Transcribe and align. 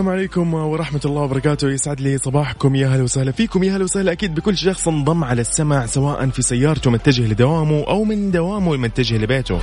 السلام 0.00 0.16
عليكم 0.18 0.54
ورحمة 0.54 1.00
الله 1.04 1.22
وبركاته. 1.22 1.68
يسعد 1.70 2.00
لي 2.00 2.18
صباحكم. 2.18 2.74
يا 2.74 2.88
هلا 2.88 3.02
وسهلا 3.02 3.32
فيكم. 3.32 3.62
يا 3.62 3.76
هلا 3.76 3.84
وسهلا 3.84 4.12
أكيد 4.12 4.34
بكل 4.34 4.56
شخص 4.56 4.88
انضم 4.88 5.24
على 5.24 5.40
السمع 5.40 5.86
سواء 5.86 6.28
في 6.28 6.42
سيارته 6.42 6.90
متجه 6.90 7.22
لدوامه 7.22 7.84
أو 7.88 8.04
من 8.04 8.30
دوامه 8.30 8.76
متجه 8.76 9.16
لبيته. 9.16 9.60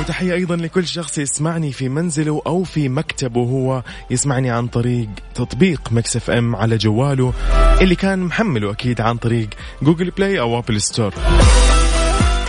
وتحية 0.00 0.34
أيضا 0.34 0.56
لكل 0.56 0.86
شخص 0.86 1.18
يسمعني 1.18 1.72
في 1.72 1.88
منزله 1.88 2.42
أو 2.46 2.64
في 2.64 2.88
مكتبه. 2.88 3.40
هو 3.40 3.82
يسمعني 4.10 4.50
عن 4.50 4.66
طريق 4.66 5.08
تطبيق 5.34 5.92
ميكس 5.92 6.22
إف 6.22 6.30
إم 6.30 6.56
على 6.56 6.76
جواله 6.76 7.32
اللي 7.80 7.94
كان 7.94 8.18
محمله 8.18 8.70
أكيد 8.70 9.00
عن 9.00 9.16
طريق 9.16 9.48
جوجل 9.82 10.10
بلاي 10.10 10.40
أو 10.40 10.58
أبل 10.58 10.80
ستور. 10.80 11.14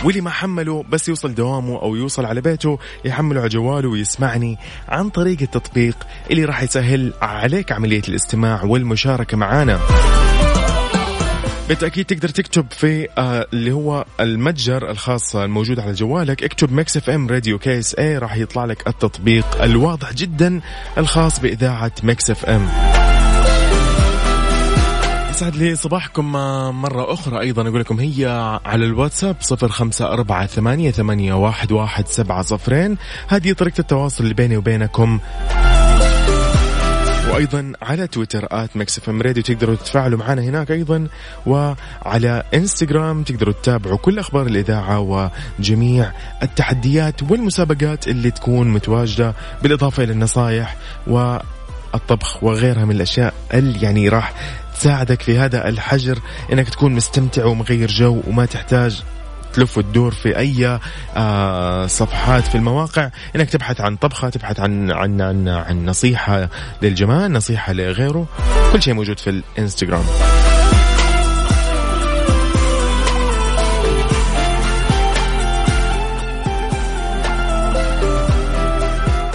واللي 0.06 0.20
ما 0.20 0.30
حمله 0.30 0.84
بس 0.90 1.08
يوصل 1.08 1.34
دوامه 1.34 1.82
أو 1.82 1.96
يوصل 1.96 2.24
على 2.24 2.40
بيته 2.40 2.78
يحمله 3.04 3.40
على 3.40 3.48
جواله 3.48 3.88
ويسمعني 3.88 4.58
عن 4.88 5.10
طريق 5.10 5.42
التطبيق 5.42 5.96
اللي 6.30 6.44
راح 6.44 6.62
يسهل 6.62 7.12
عليك 7.22 7.72
عملية 7.72 8.02
الاستماع 8.08 8.64
والمشاركة 8.64 9.36
معانا. 9.36 9.80
بالتأكيد 11.68 12.04
تقدر 12.04 12.28
تكتب 12.28 12.66
في 12.70 13.08
آه 13.18 13.46
اللي 13.52 13.72
هو 13.72 14.04
المتجر 14.20 14.90
الخاص 14.90 15.36
الموجود 15.36 15.80
على 15.80 15.92
جوالك. 15.92 16.44
اكتب 16.44 16.72
Mix 16.72 16.96
FM 16.96 17.28
Radio 17.28 17.58
KSA 17.58 18.18
راح 18.18 18.36
يطلع 18.36 18.64
لك 18.64 18.88
التطبيق 18.88 19.62
الواضح 19.62 20.12
جدا 20.12 20.60
الخاص 20.98 21.40
بإذاعة 21.40 21.92
ميكس 22.02 22.30
إف 22.30 22.44
إم. 22.44 22.95
يسعد 25.36 25.56
لي 25.56 25.74
صباحكم 25.74 26.32
مرة 26.82 27.12
أخرى. 27.12 27.40
أيضا 27.40 27.68
أقول 27.68 27.80
لكم 27.80 28.00
هي 28.00 28.26
على 28.64 28.84
الواتساب 28.84 29.36
صفر 29.40 29.68
خمسة 29.68 30.12
أربعة 30.12 30.46
ثمانية, 30.46 30.90
ثمانية 30.90 31.34
واحد, 31.34 31.72
واحد 31.72 32.08
سبعة 32.08 32.42
صفرين. 32.42 32.96
هذه 33.28 33.52
طريقة 33.52 33.78
التواصل 33.78 34.24
اللي 34.24 34.34
بيني 34.34 34.56
وبينكم. 34.56 35.18
وأيضا 37.30 37.72
على 37.82 38.06
تويتر 38.06 38.46
at 38.50 38.76
Mix 38.76 38.98
FM 38.98 39.22
Radio 39.22 39.42
تقدروا 39.42 39.74
تتفاعلوا 39.74 40.18
معنا 40.18 40.42
هناك 40.42 40.70
أيضا 40.70 41.08
وعلى 41.46 42.42
إنستغرام 42.54 43.22
تقدروا 43.22 43.54
تتابعوا 43.54 43.96
كل 43.96 44.18
أخبار 44.18 44.46
الإذاعة 44.46 45.30
وجميع 45.58 46.12
التحديات 46.42 47.22
والمسابقات 47.22 48.08
اللي 48.08 48.30
تكون 48.30 48.68
متواجدة 48.68 49.34
بالإضافة 49.62 50.02
إلى 50.04 50.12
النصائح 50.12 50.76
والطبخ 51.06 52.44
وغيرها 52.44 52.84
من 52.84 52.96
الأشياء 52.96 53.34
اللي 53.54 53.82
يعني 53.82 54.08
راح 54.08 54.34
تساعدك 54.80 55.22
في 55.22 55.38
هذا 55.38 55.68
الحجر 55.68 56.18
إنك 56.52 56.68
تكون 56.68 56.92
مستمتع 56.92 57.44
ومغير 57.44 57.88
جو 57.88 58.22
وما 58.26 58.46
تحتاج 58.46 59.02
تلف 59.52 59.78
وتدور 59.78 60.10
في 60.10 60.38
أي 60.38 60.80
آه 61.16 61.86
صفحات 61.86 62.44
في 62.44 62.54
المواقع. 62.54 63.10
إنك 63.36 63.50
تبحث 63.50 63.80
عن 63.80 63.96
طبخة 63.96 64.28
تبحث 64.28 64.60
عن 64.60 64.90
عن 64.90 65.20
عن, 65.20 65.48
عن 65.48 65.86
نصيحة 65.86 66.48
للجمال 66.82 67.32
نصيحة 67.32 67.72
لغيره. 67.72 68.26
كل 68.72 68.82
شيء 68.82 68.94
موجود 68.94 69.18
في 69.18 69.30
الإنستغرام. 69.30 70.04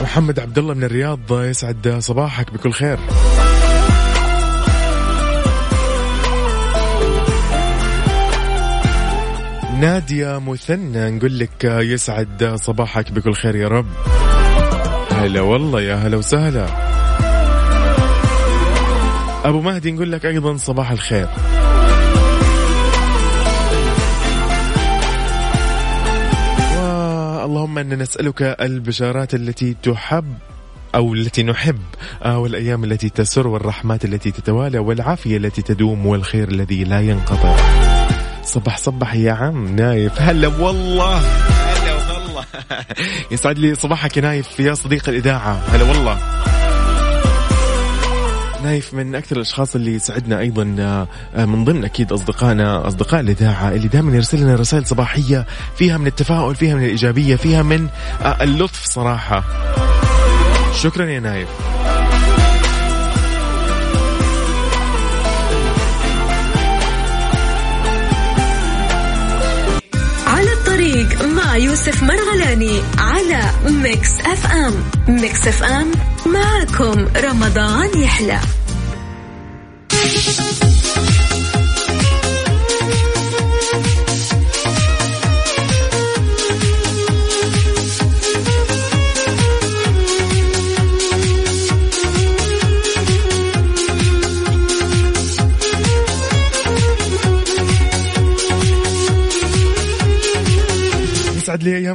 محمد 0.02 0.40
عبد 0.40 0.58
الله 0.58 0.73
من 0.73 0.84
الرياض 0.84 1.19
يسعد 1.31 1.96
صباحك 2.00 2.53
بكل 2.53 2.72
خير. 2.72 3.00
نادية 9.81 10.40
مثنى 10.40 11.12
نقول 11.12 11.40
لك 11.40 11.64
يسعد 11.64 12.53
صباحك 12.56 13.12
بكل 13.12 13.34
خير 13.34 13.56
يا 13.56 13.68
رب. 13.68 13.86
هلا 15.12 15.42
والله 15.42 15.81
يا 15.81 15.96
هلا 15.96 16.18
وسهلا. 16.18 16.66
أبو 19.46 19.62
مهدي 19.62 19.91
نقول 19.91 20.12
لك 20.12 20.25
أيضا 20.25 20.58
صباح 20.58 20.91
الخير. 20.91 21.28
اللهم 27.46 27.78
أن 27.78 28.02
نسألك 28.02 28.41
البشارات 28.41 29.34
التي 29.34 29.75
تحب 29.84 30.34
أو 30.96 31.14
التي 31.14 31.44
نحب 31.44 31.80
آه 32.24 32.38
والأيام 32.40 32.84
التي 32.84 33.09
تسر 33.09 33.47
والرحمات 33.47 34.06
التي 34.06 34.31
تتوالى 34.31 34.80
والعافية 34.80 35.38
التي 35.38 35.62
تدوم 35.62 36.06
والخير 36.06 36.47
الذي 36.47 36.84
لا 36.84 37.02
ينقطع. 37.02 37.81
صبح 38.44 38.78
صبح 38.78 39.16
يا 39.16 39.31
عم 39.31 39.75
نايف. 39.75 40.22
هلا 40.22 40.47
والله. 40.47 41.18
هلا 41.18 41.94
والله. 41.94 42.46
يسعد 43.31 43.59
لي 43.59 43.75
صباحك 43.75 44.18
يا 44.18 44.22
نايف 44.22 44.59
يا 44.59 44.74
صديق 44.74 45.09
الإذاعة. 45.09 45.62
هلا 45.74 45.84
والله. 45.84 46.18
نايف 48.63 48.94
من 48.94 49.16
أكثر 49.16 49.35
الأشخاص 49.35 49.75
اللي 49.75 49.96
يسعدنا 49.96 50.40
أيضا 50.40 50.63
من 51.35 51.66
ضمن 51.66 51.85
أكيد 51.85 52.12
أصدقائنا 52.12 52.88
أصدقاء 52.88 53.19
الإذاعة 53.19 53.72
اللي 53.72 53.88
دائما 53.88 54.16
يرسل 54.16 54.40
لنا 54.40 54.56
رسائل 54.56 54.85
صباحية 54.85 55.46
فيها 55.75 55.97
من 55.97 56.08
التفاؤل 56.08 56.56
فيها 56.56 56.75
من 56.75 56.84
الإيجابية 56.84 57.35
فيها 57.35 57.63
من 57.63 57.88
اللطف 58.41 58.85
صراحة. 58.85 59.44
شكرا 60.73 61.06
يا 61.06 61.19
نايف. 61.19 61.71
مع 71.52 71.58
يوسف 71.58 72.04
مرغلاني 72.04 72.82
على 72.98 73.42
Mix 73.66 74.09
FM. 74.20 74.74
Mix 75.08 75.48
FM 75.48 75.92
معكم 76.26 77.08
رمضان 77.24 77.90
يحلى. 78.02 78.40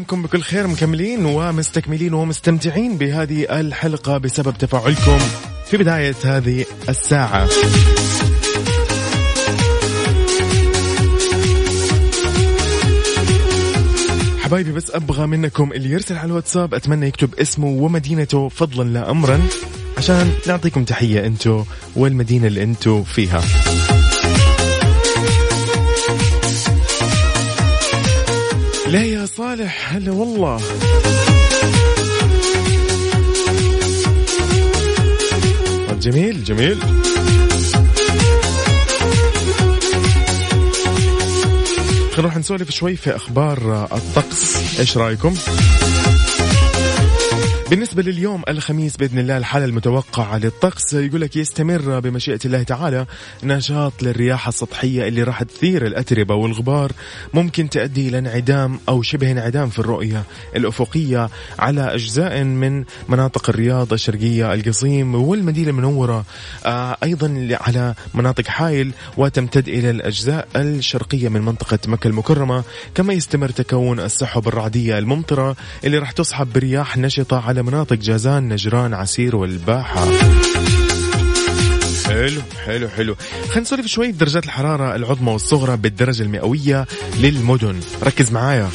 ايامكم 0.07 0.23
بكل 0.23 0.43
خير 0.43 0.67
مكملين 0.67 1.27
ومستكملين 1.27 2.15
ومستمتعين 2.15 2.99
بهذه 2.99 3.61
الحلقة 3.61 4.19
بسبب 4.19 4.59
تفاعلكم 4.59 5.19
في 5.71 5.77
بداية 5.77 6.15
هذه 6.25 6.65
الساعة. 6.89 7.49
حبايبي 14.39 14.73
بس 14.73 14.91
أبغى 14.91 15.27
منكم 15.27 15.73
اللي 15.73 15.91
يرسل 15.91 16.17
على 16.17 16.27
الواتساب 16.27 16.75
أتمنى 16.75 17.07
يكتب 17.07 17.35
اسمه 17.35 17.67
ومدينته 17.67 18.49
فضلا 18.49 18.89
لا 18.89 19.11
امرا 19.11 19.41
عشان 19.99 20.31
نعطيكم 20.47 20.85
تحية 20.85 21.27
أنتو 21.27 21.65
والمدينة 21.97 22.47
اللي 22.47 22.63
أنتو 22.63 23.03
فيها. 23.03 23.43
لا 28.89 29.03
يا 29.03 29.27
صالح 29.27 29.95
هلا 29.95 30.13
والله. 30.13 30.61
جميل 36.01 36.45
جميل. 36.45 36.79
خلينا 42.13 42.19
نروح 42.19 42.37
نسولف 42.37 42.71
شوي 42.71 42.97
في 42.97 43.17
أخبار 43.17 43.89
الطقس. 43.93 44.57
إيش 44.81 44.97
رأيكم؟ 44.97 45.35
بالنسبة 47.71 48.03
لليوم 48.03 48.43
الخميس 48.49 48.97
بإذن 48.97 49.19
الله 49.19 49.37
الحالة 49.37 49.65
المتوقعة 49.65 50.39
للطقس 50.39 50.95
يقول 50.95 51.21
لك 51.21 51.37
يستمر 51.37 52.01
بمشيئة 52.01 52.39
الله 52.45 52.63
تعالى 52.63 53.07
نشاط 53.45 54.03
للرياح 54.03 54.49
السطحية 54.49 55.09
اللي 55.09 55.23
راح 55.23 55.43
تثير 55.43 55.87
الأتربة 55.87 56.35
والغبار. 56.35 56.93
ممكن 57.35 57.69
تؤدي 57.69 58.09
إلى 58.09 58.19
انعدام 58.19 58.81
أو 58.89 59.03
شبه 59.03 59.31
انعدام 59.31 59.69
في 59.69 59.79
الرؤية 59.79 60.23
الأفقية 60.57 61.29
على 61.59 61.95
أجزاء 61.95 62.45
من 62.45 62.85
مناطق 63.09 63.51
الرياض 63.51 63.93
الشرقية 63.93 64.55
القصيم 64.55 65.15
والمدينة 65.15 65.71
المنورة. 65.71 66.25
آه 66.67 66.97
أيضا 67.03 67.49
على 67.61 67.95
مناطق 68.15 68.47
حائل 68.47 68.93
وتمتد 69.17 69.69
إلى 69.69 69.91
الأجزاء 69.91 70.49
الشرقية 70.57 71.29
من 71.29 71.43
منطقة 71.43 71.79
مكة 71.87 72.09
المكرمة. 72.09 72.65
كما 72.95 73.13
يستمر 73.13 73.49
تكون 73.49 74.01
السحب 74.01 74.49
الرعدية 74.49 74.99
الممطرة 74.99 75.57
اللي 75.85 75.99
راح 75.99 76.13
تصحب 76.13 76.53
برياح 76.53 76.99
نشطة 76.99 77.41
على 77.49 77.56
مناطق 77.63 77.97
جازان 77.97 78.49
نجران 78.49 78.95
عسير 78.95 79.37
والباحة. 79.37 80.07
حلو 82.07 82.41
حلو 82.67 82.89
حلو. 82.89 83.17
خلينا 83.49 83.61
نسولف 83.61 83.87
شوي 83.87 84.13
درجات 84.13 84.45
الحرارة 84.45 84.97
العظمى 84.97 85.33
والصغرى 85.33 85.77
بالدرجة 85.77 86.23
المئوية 86.23 86.87
للمدن. 87.21 87.81
ركز 88.03 88.33
معايا. 88.33 88.69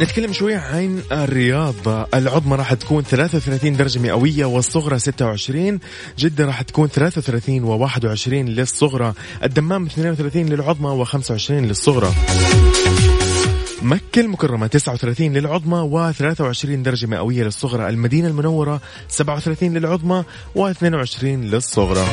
نتكلم 0.00 0.32
شوي 0.32 0.54
عن 0.54 1.02
الرياض. 1.12 1.88
العظمى 2.14 2.56
راح 2.56 2.74
تكون 2.74 3.02
33 3.02 3.76
درجة 3.76 3.98
مئوية 3.98 4.44
والصغرى 4.44 4.98
26 4.98 5.78
جدة 6.18 6.44
راح 6.44 6.62
تكون 6.62 6.88
33 6.88 7.64
و21 7.64 8.28
للصغرى. 8.28 9.12
الدمام 9.42 9.86
32 9.86 10.48
للعظمى 10.48 11.04
و25 11.04 11.50
للصغرى. 11.50 12.12
مكة 13.82 14.20
المكرمة 14.20 14.66
39 14.66 15.32
للعظمى 15.32 16.12
و23 16.12 16.66
درجة 16.66 17.06
مئوية 17.06 17.44
للصغرى 17.44 17.88
المدينة 17.88 18.28
المنورة 18.28 18.80
37 19.08 19.74
للعظمى 19.74 20.24
و22 20.56 21.24
للصغرى. 21.24 22.06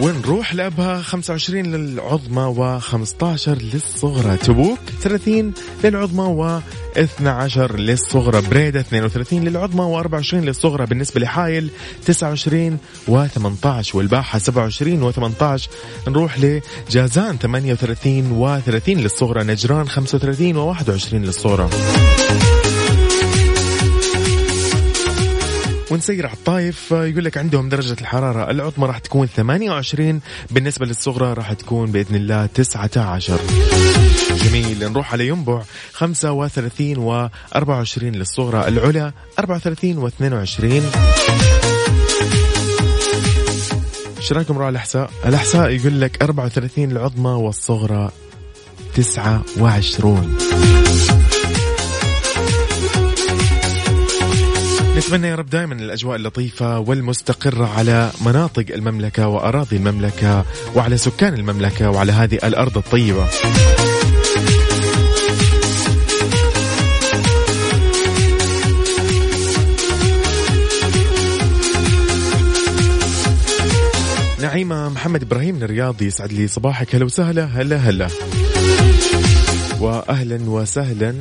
ونروح 0.00 0.54
لأبها 0.54 1.02
25 1.02 1.66
للعظمى 1.66 2.54
و15 2.54 3.48
للصغرى. 3.48 4.36
تبوك 4.36 4.78
30 5.02 5.52
للعظمى 5.84 6.24
و 6.24 6.60
12 6.96 7.76
للصغرى 7.76 8.40
بريدة 8.40 8.80
32 8.80 9.44
للعظمى 9.44 10.02
و24 10.02 10.34
للصغرى. 10.34 10.86
بالنسبة 10.86 11.20
لحايل 11.20 11.70
29 12.06 12.78
و18 13.08 13.94
والباحة 13.94 14.38
27 14.38 15.12
و18 15.12 15.68
نروح 16.08 16.38
لجازان 16.38 17.38
38 17.38 18.60
و30 18.62 18.88
للصغرى. 18.88 19.44
نجران 19.44 19.88
35 19.88 20.56
و21 20.56 21.14
للصغرى. 21.14 21.68
ونسير 25.90 26.26
على 26.26 26.36
الطايف 26.36 26.90
يقول 26.90 27.24
لك 27.24 27.38
عندهم 27.38 27.68
درجة 27.68 27.96
الحرارة 28.00 28.50
العظمى 28.50 28.86
راح 28.86 28.98
تكون 28.98 29.26
28 29.26 30.20
بالنسبة 30.50 30.86
للصغرى 30.86 31.32
راح 31.32 31.52
تكون 31.52 31.92
بإذن 31.92 32.16
الله 32.16 32.46
19 32.46 33.40
جميل 34.44 34.90
نروح 34.90 35.12
على 35.12 35.28
ينبع 35.28 35.62
35 35.92 36.98
و 36.98 37.28
24 37.56 38.12
للصغرى 38.12 38.68
العلا 38.68 39.12
34 39.38 39.98
و 39.98 40.06
22 40.06 40.72
إيش 44.18 44.32
رأيكم 44.32 44.54
نروح 44.54 44.68
الأحساء؟ 44.68 45.10
الأحساء 45.26 45.70
يقول 45.70 46.00
لك 46.00 46.22
34 46.22 46.90
العظمى 46.90 47.30
والصغرى 47.30 48.10
29 48.94 50.36
نتمنى 54.98 55.28
يا 55.28 55.34
رب 55.34 55.50
دائما 55.50 55.74
الأجواء 55.74 56.16
اللطيفة 56.16 56.78
والمستقرة 56.78 57.66
على 57.78 58.10
مناطق 58.26 58.64
المملكة 58.74 59.28
وأراضي 59.28 59.76
المملكة 59.76 60.44
وعلى 60.74 60.96
سكان 60.96 61.34
المملكة 61.34 61.90
وعلى 61.90 62.12
هذه 62.12 62.38
الأرض 62.44 62.78
الطيبة. 62.78 63.28
نعيمة 74.40 74.88
محمد 74.88 75.22
إبراهيم 75.22 75.54
من 75.54 75.62
الرياض 75.62 76.02
يسعد 76.02 76.32
لي 76.32 76.48
صباحك. 76.48 76.94
هلا 76.94 77.04
وسهلا 77.04 77.44
هلا 77.44 77.76
هلا. 77.76 78.08
وأهلا 79.80 80.50
وسهلا. 80.50 81.14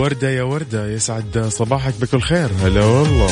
وردة 0.00 0.30
يا 0.30 0.42
وردة 0.42 0.86
يسعد 0.86 1.48
صباحك 1.52 1.94
بكل 2.00 2.20
خير. 2.20 2.50
هلا 2.62 2.84
والله. 2.84 3.30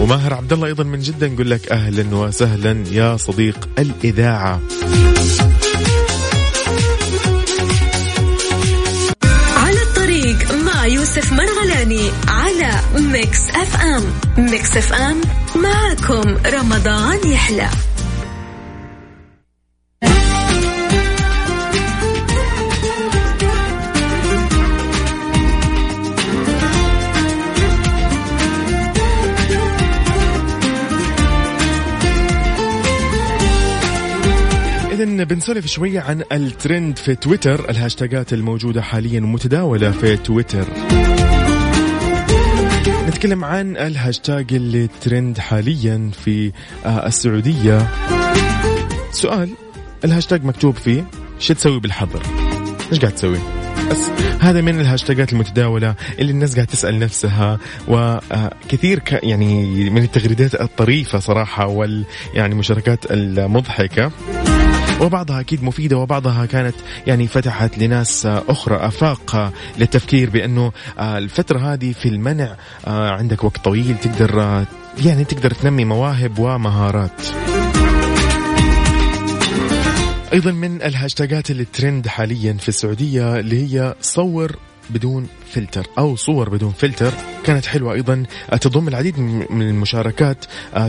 وماهر 0.00 0.34
عبد 0.34 0.52
الله 0.52 0.66
أيضا 0.66 0.84
من 0.84 1.00
جدة 1.00 1.26
نقول 1.26 1.50
لك 1.50 1.72
أهلا 1.72 2.16
وسهلا 2.16 2.84
يا 2.92 3.16
صديق 3.16 3.68
الإذاعة. 3.78 4.60
على 9.56 9.82
الطريق 9.82 10.52
مع 10.52 10.86
يوسف 10.86 11.32
مرغلاني 11.32 12.10
على 12.28 12.70
Mix 12.96 13.50
FM. 13.50 14.04
Mix 14.38 14.76
FM 14.76 15.20
معكم 15.56 16.36
رمضان 16.46 17.18
يحلى. 17.30 17.68
بنسولف 35.28 35.66
شوية 35.66 36.00
عن 36.00 36.22
الترند 36.32 36.98
في 36.98 37.14
تويتر 37.14 37.70
الهاشتاجات 37.70 38.32
الموجودة 38.32 38.82
حاليا 38.82 39.20
متداولة 39.20 39.90
في 39.90 40.16
تويتر. 40.16 40.66
نتكلم 43.08 43.44
عن 43.44 43.76
الهاشتاج 43.76 44.52
اللي 44.52 44.88
ترند 45.00 45.38
حاليا 45.38 46.10
في 46.24 46.52
آه، 46.86 47.06
السعودية. 47.06 47.88
سؤال 49.12 49.50
الهاشتاج 50.04 50.44
مكتوب 50.44 50.74
فيه 50.74 51.04
شو 51.38 51.54
تسوي 51.54 51.80
بالحظر؟ 51.80 52.22
إيش 52.92 53.00
قاعد 53.00 53.12
تسوي؟ 53.12 53.38
بس 53.90 54.10
هذا 54.40 54.60
من 54.60 54.80
الهاشتاجات 54.80 55.32
المتداولة 55.32 55.94
اللي 56.18 56.32
الناس 56.32 56.54
قاعد 56.54 56.66
تسأل 56.66 56.98
نفسها 56.98 57.58
وكثير 57.88 58.98
ك 58.98 59.12
يعني 59.22 59.90
من 59.90 60.02
التغريدات 60.02 60.54
الطريفة 60.54 61.18
صراحة 61.18 61.66
وال 61.66 62.04
يعني 62.34 62.54
مشاركات 62.54 63.10
المضحكة. 63.10 64.10
وبعضها 65.00 65.40
أكيد 65.40 65.64
مفيدة 65.64 65.96
وبعضها 65.96 66.46
كانت 66.46 66.74
يعني 67.06 67.26
فتحت 67.26 67.78
لناس 67.78 68.26
أخرى 68.26 68.76
آفاق 68.76 69.52
للتفكير 69.78 70.30
بأنه 70.30 70.72
الفترة 70.98 71.58
هذه 71.58 71.92
في 71.92 72.08
المنع 72.08 72.56
عندك 72.86 73.44
وقت 73.44 73.64
طويل 73.64 73.96
تقدر 74.02 74.64
يعني 75.04 75.24
تقدر 75.24 75.50
تنمي 75.50 75.84
مواهب 75.84 76.38
ومهارات. 76.38 77.22
أيضا 80.32 80.52
من 80.52 80.82
الهاشتاجات 80.82 81.50
اللي 81.50 81.64
ترند 81.64 82.06
حاليا 82.08 82.52
في 82.52 82.68
السعودية 82.68 83.36
اللي 83.36 83.74
هي 83.74 83.94
صور 84.00 84.56
بدون 84.90 85.26
فلتر 85.50 85.86
أو 85.98 86.16
صور 86.16 86.48
بدون 86.48 86.72
فلتر 86.78 87.12
كانت 87.44 87.66
حلوة 87.66 87.92
أيضا. 87.92 88.22
تضم 88.60 88.88
العديد 88.88 89.18
من 89.50 89.62
المشاركات. 89.62 90.44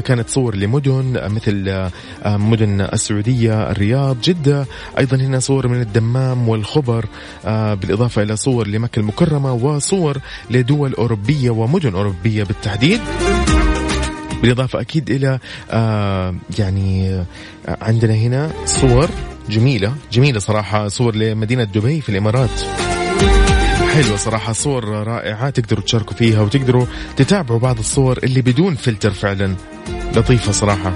كانت 0.06 0.30
صور 0.30 0.56
لمدن 0.56 1.32
مثل 1.32 1.90
مدن 2.26 2.82
السعودية 2.82 3.72
الرياض 3.72 4.22
جدة. 4.22 4.66
أيضا 4.98 5.18
هنا 5.18 5.40
صور 5.40 5.68
من 5.68 5.82
الدمام 5.82 6.50
والخبر. 6.50 7.06
بالإضافة 7.46 8.24
إلى 8.24 8.36
صور 8.36 8.68
لمكة 8.68 9.00
المكرمة 9.00 9.54
وصور 9.54 10.18
لدول 10.50 10.94
أوروبية 10.94 11.50
ومدن 11.50 11.94
أوروبية 11.96 12.44
بالتحديد. 12.44 13.02
بالإضافة 14.42 14.82
أكيد 14.82 15.10
إلى 15.10 15.40
آه 15.72 16.36
يعني 16.60 17.24
عندنا 17.68 18.14
هنا 18.14 18.52
صور 18.66 19.10
جميلة 19.50 19.94
جميلة 20.12 20.40
صراحة. 20.40 20.88
صور 20.88 21.16
لمدينة 21.16 21.64
دبي 21.64 22.02
في 22.02 22.10
الإمارات. 22.10 22.62
حلوة 23.90 24.18
صراحة 24.18 24.54
صور 24.54 24.84
رائعة 24.84 25.50
تقدروا 25.50 25.84
تشاركوا 25.84 26.14
فيها 26.14 26.42
وتقدروا 26.42 26.86
تتابعوا 27.18 27.60
بعض 27.60 27.80
الصور 27.80 28.20
اللي 28.24 28.42
بدون 28.42 28.76
فلتر 28.76 29.12
فعلا. 29.12 29.56
لطيفة 30.16 30.52
صراحة. 30.52 30.94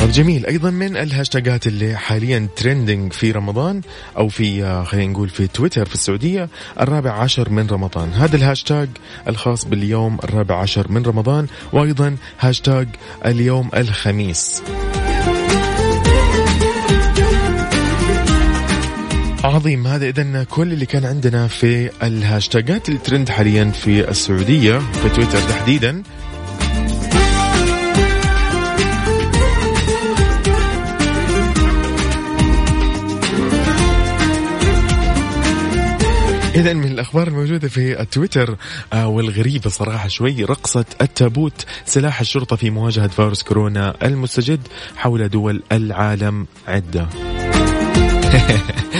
طب 0.00 0.10
جميل 0.10 0.46
أيضا 0.46 0.70
من 0.70 0.96
الهاشتاجات 0.96 1.66
اللي 1.66 1.96
حاليا 1.96 2.48
trending 2.56 3.12
في 3.12 3.30
رمضان 3.32 3.80
أو 4.16 4.28
في 4.28 4.64
آه، 4.64 4.84
خلينا 4.84 5.12
نقول 5.12 5.28
في 5.28 5.46
تويتر 5.46 5.86
في 5.86 5.94
السعودية 5.94 6.48
الرابع 6.80 7.12
عشر 7.12 7.50
من 7.50 7.66
رمضان. 7.66 8.12
هذا 8.12 8.36
الهاشتاج 8.36 8.88
الخاص 9.28 9.64
باليوم 9.64 10.18
الرابع 10.24 10.60
عشر 10.60 10.92
من 10.92 11.02
رمضان 11.02 11.46
وأيضا 11.72 12.16
هاشتاج 12.40 12.88
اليوم 13.26 13.70
الخميس. 13.76 14.62
عظيم 19.44 19.86
هذا. 19.86 20.08
اذا 20.08 20.44
كل 20.44 20.72
اللي 20.72 20.86
كان 20.86 21.04
عندنا 21.04 21.46
في 21.48 21.90
الهاشتاجات 22.02 22.88
الترند 22.88 23.28
حاليا 23.28 23.64
في 23.64 24.10
السعودية 24.10 24.78
في 24.78 25.08
تويتر 25.08 25.38
تحديدا. 25.38 26.02
إذا 36.54 36.72
من 36.72 36.84
الأخبار 36.84 37.28
الموجودة 37.28 37.68
في 37.68 38.00
التويتر 38.00 38.56
آه 38.92 39.08
والغريبة 39.08 39.70
صراحة 39.70 40.08
شوي 40.08 40.44
رقصة 40.44 40.84
التابوت 41.00 41.64
سلاح 41.84 42.20
الشرطة 42.20 42.56
في 42.56 42.70
مواجهة 42.70 43.08
فيروس 43.08 43.42
كورونا 43.42 43.94
المستجد 44.02 44.60
حول 44.96 45.28
دول 45.28 45.62
العالم 45.72 46.46
عدة. 46.68 47.08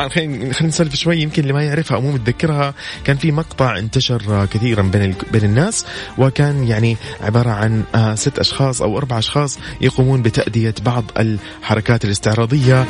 طبعا 0.00 0.08
خلينا 0.08 0.52
خلينا 0.52 0.68
نسولف 0.68 0.94
شوي 0.94 1.20
يمكن 1.20 1.42
اللي 1.42 1.52
ما 1.52 1.62
يعرفها 1.62 1.96
أو 1.96 2.02
مو 2.02 2.12
متذكرها. 2.12 2.74
كان 3.04 3.16
في 3.16 3.32
مقطع 3.32 3.78
انتشر 3.78 4.46
كثيرا 4.46 4.82
بين 4.82 5.14
بين 5.32 5.44
الناس 5.44 5.86
وكان 6.18 6.64
يعني 6.64 6.96
عبارة 7.20 7.50
عن 7.50 7.84
آه، 7.94 8.14
ست 8.14 8.38
أشخاص 8.38 8.82
أو 8.82 8.98
أربع 8.98 9.18
أشخاص 9.18 9.58
يقومون 9.80 10.22
بتأدية 10.22 10.74
بعض 10.82 11.04
الحركات 11.18 12.04
الاستعراضية 12.04 12.86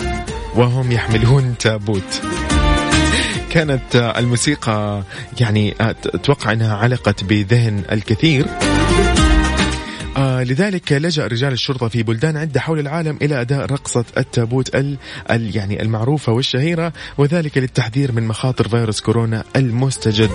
وهم 0.55 0.93
يحملون 0.93 1.55
تابوت. 1.59 2.23
كانت 3.51 4.15
الموسيقى 4.17 5.03
يعني 5.41 5.75
أتوقع 5.81 6.53
إنها 6.53 6.77
علقت 6.77 7.25
بذهن 7.25 7.83
الكثير. 7.93 8.47
آه 10.21 10.43
لذلك 10.43 10.93
لجأ 10.93 11.27
رجال 11.27 11.53
الشرطة 11.53 11.89
في 11.89 12.03
بلدان 12.03 12.37
عدة 12.37 12.61
حول 12.61 12.79
العالم 12.79 13.19
إلى 13.23 13.41
أداء 13.41 13.67
رقصة 13.67 14.05
التابوت 14.19 14.75
ال 14.75 14.97
ال 15.31 15.57
يعني 15.57 15.83
المعروفة 15.83 16.33
والشهيرة 16.33 16.93
وذلك 17.19 17.59
للتحذير 17.59 18.13
من 18.13 18.29
مخاطر 18.29 18.69
فيروس 18.69 19.01
كورونا 19.01 19.45
المستجد. 19.57 20.31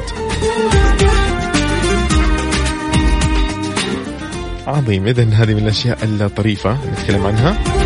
عظيم 4.67 5.07
إذا 5.07 5.23
هذه 5.23 5.53
من 5.53 5.63
الأشياء 5.63 5.99
الطريفة 6.03 6.77
نتكلم 6.91 7.25
عنها. 7.25 7.84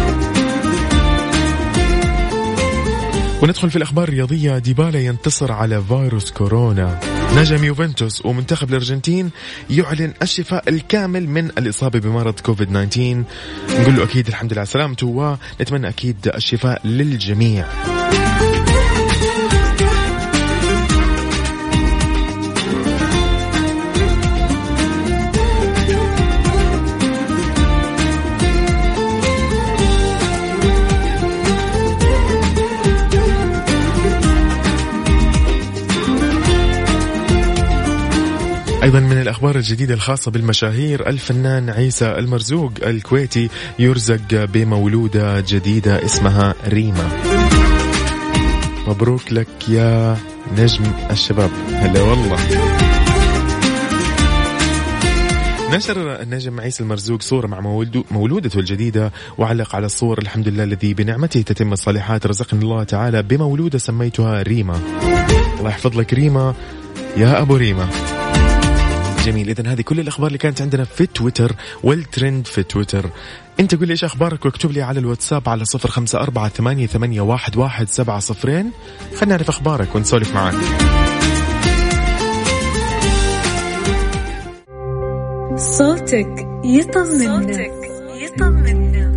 وندخل 3.41 3.69
في 3.69 3.75
الأخبار 3.75 4.08
الرياضية. 4.08 4.58
ديبالا 4.58 5.00
ينتصر 5.00 5.51
على 5.51 5.84
فيروس 5.84 6.31
كورونا. 6.31 7.00
نجم 7.38 7.63
يوفنتوس 7.63 8.25
ومنتخب 8.25 8.69
الأرجنتين 8.69 9.29
يعلن 9.69 10.13
الشفاء 10.22 10.69
الكامل 10.69 11.29
من 11.29 11.46
الإصابة 11.46 12.00
بمرض 12.00 12.39
كوفيد 12.39 12.67
19 12.67 13.24
نقول 13.69 13.96
له 13.96 14.03
أكيد 14.03 14.27
الحمد 14.27 14.53
لله 14.53 14.60
على 14.60 14.69
سلامته 14.69 15.08
ونتمنى 15.08 15.89
أكيد 15.89 16.31
الشفاء 16.36 16.88
للجميع. 16.88 17.65
أيضا 38.84 39.00
من 39.00 39.22
الأخبار 39.22 39.56
الجديدة 39.56 39.94
الخاصة 39.94 40.32
بالمشاهير 40.32 41.10
الفنان 41.10 41.70
عيسى 41.70 42.06
المرزوق 42.06 42.72
الكويتي 42.84 43.50
يرزق 43.80 44.46
بمولودة 44.46 45.40
جديدة 45.40 46.06
اسمها 46.06 46.56
ريما. 46.68 47.10
مبروك 48.88 49.34
لك 49.34 49.48
يا 49.70 50.18
نجم 50.58 50.84
الشباب. 51.12 51.50
هلا 51.72 52.02
والله. 52.02 52.38
نشر 55.72 56.22
النجم 56.22 56.60
عيسى 56.60 56.84
المرزوق 56.84 57.22
صورة 57.22 57.48
مع 57.48 57.60
مولودته 58.12 58.60
الجديدة 58.60 59.12
وعلق 59.38 59.76
على 59.76 59.86
الصور 59.86 60.20
الحمد 60.20 60.48
لله 60.48 60.64
الذي 60.64 60.94
بنعمته 60.94 61.42
تتم 61.42 61.74
الصالحات 61.74 62.26
رزقني 62.28 62.62
الله 62.62 62.84
تعالى 62.84 63.24
بمولودة 63.24 63.78
سميتها 63.78 64.42
ريما. 64.42 64.80
الله 65.60 65.70
يحفظ 65.70 65.98
لك 65.98 66.14
ريما. 66.14 66.54
يا 67.18 67.42
أبو 67.42 67.56
ريما. 67.56 67.90
جميل. 69.26 69.50
اذا 69.50 69.74
هذه 69.74 69.82
كل 69.82 70.00
الأخبار 70.00 70.28
اللي 70.28 70.38
كانت 70.38 70.62
عندنا 70.62 70.84
في 70.84 71.06
تويتر 71.06 71.56
والترند 71.84 72.48
في 72.48 72.64
تويتر. 72.64 73.10
أنت 73.60 73.76
قول 73.76 73.88
لي 73.88 73.92
إيش 73.92 74.04
أخبارك 74.04 74.46
واكتب 74.46 74.72
لي 74.72 74.82
على 74.82 75.00
الواتساب 75.00 75.50
على 75.50 75.66
صفر 75.66 75.90
خمسة 75.90 76.20
أربعة 76.20 76.50
ثمانية, 76.50 76.88
ثمانية 76.88 77.22
واحد, 77.22 77.58
واحد 77.58 77.90
سبعة 77.90 78.20
صفرين. 78.20 78.72
خلينا 79.16 79.36
نعرف 79.36 79.50
أخبارك 79.50 79.96
ونسولف 79.96 80.36
معاك. 80.36 80.56
صوتك 85.56 86.48
يطمنا 86.66 87.42
صوتك 87.42 87.72
يطمنا 88.22 89.09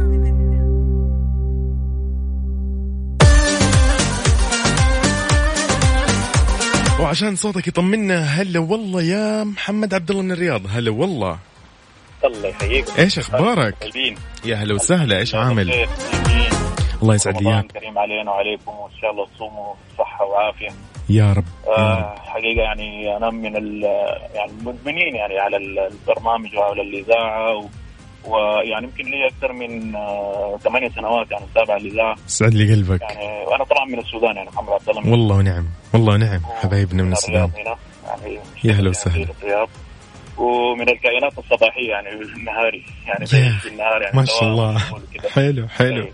وعشان 7.02 7.36
صوتك 7.36 7.68
يطمنا 7.68 8.24
هلا 8.24 8.60
والله 8.60 9.02
يا 9.02 9.44
محمد 9.44 9.94
عبد 9.94 10.10
الله 10.10 10.22
من 10.22 10.32
الرياض. 10.32 10.60
هلا 10.70 10.90
والله. 10.90 11.38
الله 12.24 12.48
يحييك. 12.48 12.98
إيش 12.98 13.18
أخبارك؟ 13.18 13.74
يا 14.44 14.56
هلا 14.56 14.74
وسهلا 14.74 15.18
إيش 15.18 15.34
عامل؟ 15.34 15.86
الله 17.02 17.14
يسعد 17.14 17.46
إياك. 17.46 17.72
كريم 17.72 17.98
علينا 17.98 18.30
وعليكم 18.30 18.70
وإن 18.70 18.92
شاء 19.00 19.10
الله 19.10 19.26
تصوموا 19.34 19.74
بصحة 19.94 20.24
وعافية. 20.24 20.68
يا 21.08 21.32
رب 21.32 21.44
آه 21.78 22.14
حقيقة 22.18 22.62
يعني 22.62 23.16
أنا 23.16 23.30
من 23.30 23.44
يعني 24.34 24.50
المدمنين 24.60 25.14
يعني 25.14 25.38
على 25.38 25.56
البرنامج 25.56 26.56
وعلى 26.56 26.82
الإذاعة 26.82 27.68
ويعني 28.24 28.84
يمكن 28.86 29.04
لي 29.04 29.26
أكثر 29.26 29.52
من 29.52 29.94
آه، 29.96 30.58
ثمانية 30.62 30.88
سنوات 30.88 31.30
يعني 31.30 31.44
اتابع 31.52 31.76
الاذاعه 31.76 32.16
سعد 32.26 32.54
لي 32.54 32.74
قلبك. 32.74 33.00
يعني 33.02 33.46
وأنا 33.46 33.64
طبعا 33.64 33.84
من 33.84 33.98
السودان 33.98 34.36
يعني 34.36 34.48
محمد 34.50 34.72
عبد 34.72 34.88
الله. 34.88 35.10
والله 35.10 35.36
ونعم 35.36 35.66
والله 35.94 36.14
ونعم 36.14 36.40
حبايبنا 36.60 37.02
من 37.02 37.12
السودان. 37.12 37.50
هنا 37.56 37.76
يعني 38.06 38.38
يا 38.64 38.72
هلا 38.72 38.90
وسهلا. 38.90 39.26
ومن 40.38 40.88
الكائنات 40.88 41.38
الصباحية 41.38 41.88
يعني 41.88 42.08
النهاري. 42.08 42.84
يعني 43.06 43.26
في 43.26 43.68
النهار 43.68 44.02
يعني 44.02 44.16
ما 44.16 44.24
شاء 44.24 44.42
الله. 44.42 44.78
حلو 45.34 45.68
حلو. 45.68 46.02
طيب، 46.02 46.12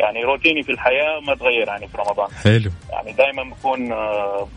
يعني 0.00 0.22
روتيني 0.24 0.62
في 0.62 0.72
الحياة 0.72 1.20
ما 1.26 1.34
تغير 1.34 1.66
يعني 1.68 1.88
في 1.88 1.98
رمضان. 1.98 2.28
حلو. 2.44 2.70
يعني 2.90 3.12
دائما 3.12 3.42
بكون 3.54 3.92
آه، 3.92 4.48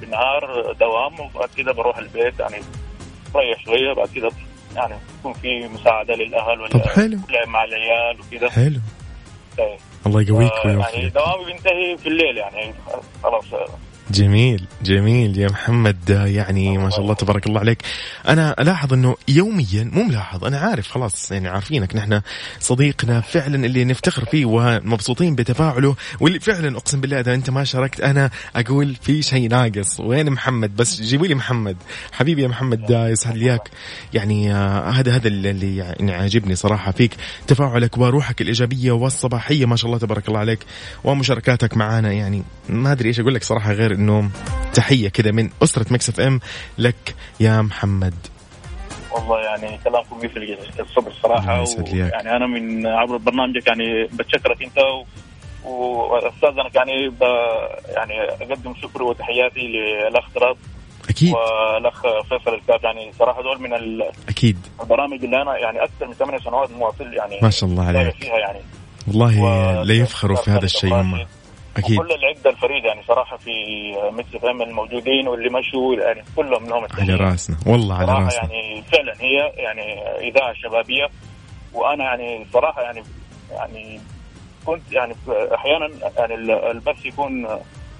بالنهار 0.00 0.72
دوام 0.80 1.20
وبعد 1.20 1.48
كذا 1.56 1.72
بروح 1.72 1.98
البيت 1.98 2.40
يعني 2.40 2.56
ريح 3.36 3.64
شوية 3.64 3.92
بعد 3.96 4.08
كذا 4.08 4.28
يعني 4.76 4.94
يكون 5.20 5.32
في 5.32 5.68
مساعدة 5.68 6.14
للأهل 6.14 6.60
ولا 6.60 6.70
طب 6.70 6.80
حلو. 6.80 7.18
مع 7.46 7.64
العيال 7.64 8.20
وكذا 8.20 8.50
حلو. 8.50 8.80
طيب. 9.58 9.78
الله 10.06 10.22
يقويك 10.22 10.64
ويوفقك. 10.64 10.94
يعني 10.94 11.08
دوامي 11.10 11.44
بينتهي 11.44 11.96
في 11.98 12.08
الليل 12.08 12.36
يعني. 12.36 12.74
خلاص. 13.22 13.44
جميل 14.10 14.64
جميل. 14.82 15.38
يا 15.38 15.48
محمد 15.48 16.10
يعني 16.10 16.78
ما 16.78 16.90
شاء 16.90 17.00
الله 17.00 17.14
تبارك 17.14 17.46
الله 17.46 17.60
عليك. 17.60 17.82
أنا 18.28 18.62
ألاحظ 18.62 18.92
إنه 18.92 19.16
يوميا 19.28 19.90
مو 19.92 20.02
ملاحظ 20.02 20.44
أنا 20.44 20.58
عارف 20.58 20.88
خلاص 20.88 21.32
يعني 21.32 21.48
عارفينك 21.48 21.96
نحن 21.96 22.20
صديقنا 22.60 23.20
فعلا 23.20 23.66
اللي 23.66 23.84
نفتخر 23.84 24.24
فيه 24.24 24.44
ومبسوطين 24.44 25.34
بتفاعله 25.34 25.96
واللي 26.20 26.40
فعلا 26.40 26.76
أقسم 26.76 27.00
بالله 27.00 27.20
إذا 27.20 27.34
أنت 27.34 27.50
ما 27.50 27.64
شاركت 27.64 28.00
أنا 28.00 28.30
أقول 28.56 28.94
في 29.02 29.22
شيء 29.22 29.48
ناقص. 29.48 30.00
وين 30.00 30.30
محمد؟ 30.30 30.76
بس 30.76 31.00
جيبوا 31.00 31.26
لي 31.26 31.34
محمد. 31.34 31.76
حبيبي 32.12 32.42
يا 32.42 32.48
محمد 32.48 32.90
يسعد 32.90 33.36
لي 33.36 33.44
إياك. 33.50 33.70
يعني 34.14 34.54
آه، 34.54 34.90
هذا 34.90 35.16
هذا 35.16 35.28
اللي 35.28 35.76
يعني 35.76 36.12
عاجبني 36.12 36.54
صراحة 36.54 36.92
فيك 36.92 37.16
تفاعلك 37.46 37.98
وروحك 37.98 38.40
الإيجابية 38.40 38.92
والصباحية 38.92 39.66
ما 39.66 39.76
شاء 39.76 39.86
الله 39.86 39.98
تبارك 39.98 40.28
الله 40.28 40.38
عليك 40.38 40.58
ومشاركاتك 41.04 41.76
معنا 41.76 42.12
يعني 42.12 42.42
ما 42.68 42.92
أدري 42.92 43.08
إيش 43.08 43.20
أقول 43.20 43.34
لك 43.34 43.44
صراحة 43.44 43.72
غير 43.72 43.97
إنه 43.98 44.30
تحية 44.74 45.08
كذا 45.08 45.30
من 45.30 45.50
أسرة 45.62 45.86
Mix 45.92 46.08
FM 46.08 46.40
لك 46.78 47.14
يا 47.40 47.62
محمد. 47.62 48.14
والله 49.12 49.40
يعني 49.40 49.78
كلامكم 49.84 50.24
يفرق 50.24 50.58
الصبر 50.80 51.10
الصراحه 51.10 51.64
يعني 52.10 52.36
أنا 52.36 52.46
من 52.46 52.86
عبر 52.86 53.16
برنامجك 53.16 53.66
يعني 53.66 54.04
بتشكرك 54.04 54.62
أنت 54.62 54.78
و... 54.78 55.04
واستاذنك 55.70 56.74
يعني 56.74 57.08
ب... 57.08 57.22
يعني 57.96 58.20
أقدم 58.30 58.74
شكري 58.82 59.04
وتحياتي 59.04 59.60
للأخ 59.60 60.24
تراب 60.34 60.56
أكيد. 61.08 61.34
والأخ 61.34 62.02
فيصل 62.02 62.54
الكاف. 62.54 62.82
يعني 62.84 63.12
صراحة 63.18 63.42
دول 63.42 63.60
من 63.62 63.74
ال- 63.74 64.10
أكيد. 64.28 64.58
البرامج 64.80 65.24
اللي 65.24 65.42
أنا 65.42 65.58
يعني 65.58 65.84
أكثر 65.84 66.06
من 66.06 66.14
ثمان 66.14 66.38
سنوات 66.40 66.70
مواصل 66.70 67.12
يعني 67.14 67.38
ما 67.42 67.50
شاء 67.50 67.70
الله 67.70 67.84
عليك. 67.84 68.14
فيها 68.14 68.38
يعني. 68.38 68.58
والله 69.08 69.42
و- 69.42 69.82
لا 69.82 69.94
يفخروا 69.94 70.36
في 70.36 70.50
هذا 70.50 70.64
الشيء 70.64 70.94
هم 70.94 71.26
أكيد. 71.78 71.98
وكل 71.98 72.12
العدة 72.12 72.50
الفريد 72.50 72.84
يعني 72.84 73.02
صراحة 73.08 73.36
في 73.36 73.50
ميكس 74.12 74.34
إف 74.34 74.44
إم 74.44 74.62
الموجودين 74.62 75.28
واللي 75.28 75.48
مشوا 75.50 75.94
يعني 75.94 76.22
كلهم 76.36 76.62
منهم 76.62 76.74
على 76.78 76.84
التانيين. 76.90 77.16
رأسنا. 77.16 77.56
والله 77.66 77.94
على 77.94 78.12
رأسنا. 78.12 78.42
يعني 78.42 78.82
فعلا 78.92 79.12
هي 79.20 79.52
يعني 79.62 80.00
إذاعة 80.28 80.52
شبابية. 80.54 81.06
وأنا 81.74 82.04
يعني 82.04 82.46
صراحة 82.52 82.82
يعني 82.82 83.02
يعني 83.50 84.00
كنت 84.66 84.92
يعني 84.92 85.14
أحيانا 85.54 85.88
يعني 86.18 86.34
ال- 86.34 86.50
البث 86.50 87.06
يكون 87.06 87.46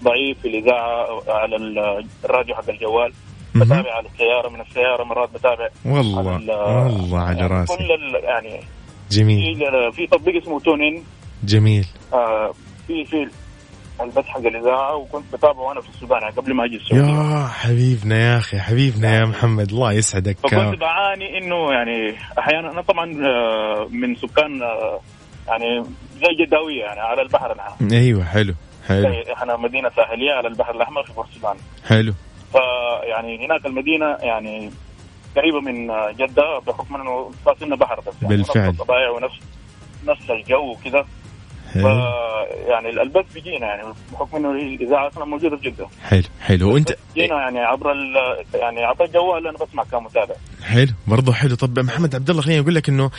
ضعيف 0.05 0.39
في 0.43 0.49
الإذاعة 0.49 1.07
على 1.29 1.57
ال- 1.57 2.05
الراديو 2.25 2.55
حق 2.55 2.69
الجوال. 2.71 3.13
بتابع 3.55 3.93
على 3.95 4.07
السيارة 4.15 4.49
من 4.49 4.61
السيارة 4.61 5.05
مرات 5.05 5.31
بتابع 5.31 5.69
والله. 5.87 6.33
على 6.35 6.37
ال- 6.37 6.51
والله 6.51 7.19
على 7.21 7.39
يعني 7.41 7.55
راسي 7.61 7.77
كل 7.77 8.15
يعني 8.25 8.61
جميل. 9.11 9.57
في 9.93 10.07
تطبيق 10.07 10.43
اسمه 10.43 10.61
تون 10.61 10.83
إن. 10.83 11.03
جميل. 11.45 11.87
آه، 12.13 12.53
في 12.87 13.05
في 13.05 13.29
البث 14.01 14.27
حق 14.27 14.39
الإذاعة 14.47 14.97
وكنت 14.97 15.25
بتابعه 15.33 15.61
وأنا 15.61 15.81
في 15.81 15.89
السودان 15.89 16.21
قبل 16.37 16.55
ما 16.55 16.65
أجي 16.65 16.77
السعودية. 16.77 17.13
يا 17.13 17.47
حبيبنا 17.47 18.17
يا 18.19 18.39
أخي 18.39 18.59
حبيبنا 18.59 19.19
يا 19.21 19.25
محمد 19.25 19.69
الله 19.71 19.93
يسعدك. 19.93 20.37
فكنت 20.39 20.81
بعاني 20.81 21.39
إنه 21.39 21.73
يعني 21.73 22.15
أحيانا 22.39 22.73
أنا 22.73 22.83
طبعا 22.83 23.05
آه، 23.27 23.89
من 23.91 24.15
سكان 24.17 24.63
آه، 24.63 25.01
يعني 25.49 25.83
زي 26.15 26.45
جداوية 26.47 26.81
يعني 26.83 27.01
على 27.01 27.23
البحر 27.23 27.57
نحن 27.57 27.93
أيوه 27.95 28.25
حلو 28.25 28.55
حلو. 28.89 29.09
إحنا 29.33 29.57
مدينة 29.57 29.91
ساحلية 29.97 30.33
على 30.33 30.49
البحر 30.49 30.75
الأحمر 30.75 31.03
في 31.03 31.13
بورت 31.13 31.29
السودان. 31.29 31.57
حلو. 31.89 32.15
فيعني 32.53 33.47
هناك 33.47 33.67
المدينة 33.67 34.17
يعني 34.21 34.71
قريبة 35.37 35.61
من 35.61 35.91
آه، 35.91 36.11
جدة 36.11 36.59
بحكم 36.67 36.95
إنه 36.95 37.31
فاصلنا 37.47 37.77
بحر 37.77 38.01
بس 38.01 38.15
يعني 38.23 38.37
بالفعل. 38.37 38.69
الطبيعة 38.69 39.13
ونفس 39.13 39.41
نفس 40.07 40.31
الجو 40.31 40.71
وكذا. 40.73 41.05
يعني 42.69 42.89
البث 43.03 43.33
بيجينا 43.35 43.67
يعني 43.67 43.83
بحكم 44.13 44.37
إنه 44.37 44.51
الإذاعة 44.51 45.09
أصلا 45.09 45.25
موجودة 45.25 45.57
في 45.57 45.71
جدة. 45.71 45.87
حلو 46.05 46.23
حلو. 46.41 46.75
وانت 46.75 46.93
جينا 47.15 47.35
يعني 47.35 47.59
عبر 47.59 47.93
ال- 47.93 48.45
يعني 48.55 48.85
عبر 48.85 49.05
الجوال 49.05 49.47
أنا 49.49 49.59
بسمع 49.67 49.85
كمتابع 49.85 50.35
حلو 50.63 50.93
برضو 51.07 51.33
حلو. 51.33 51.55
طب 51.55 51.79
محمد 51.79 52.15
عبد 52.15 52.31
الله 52.31 52.43
خليني 52.43 52.61
أقول 52.61 52.75
لك 52.75 52.89
إنه 52.89 53.11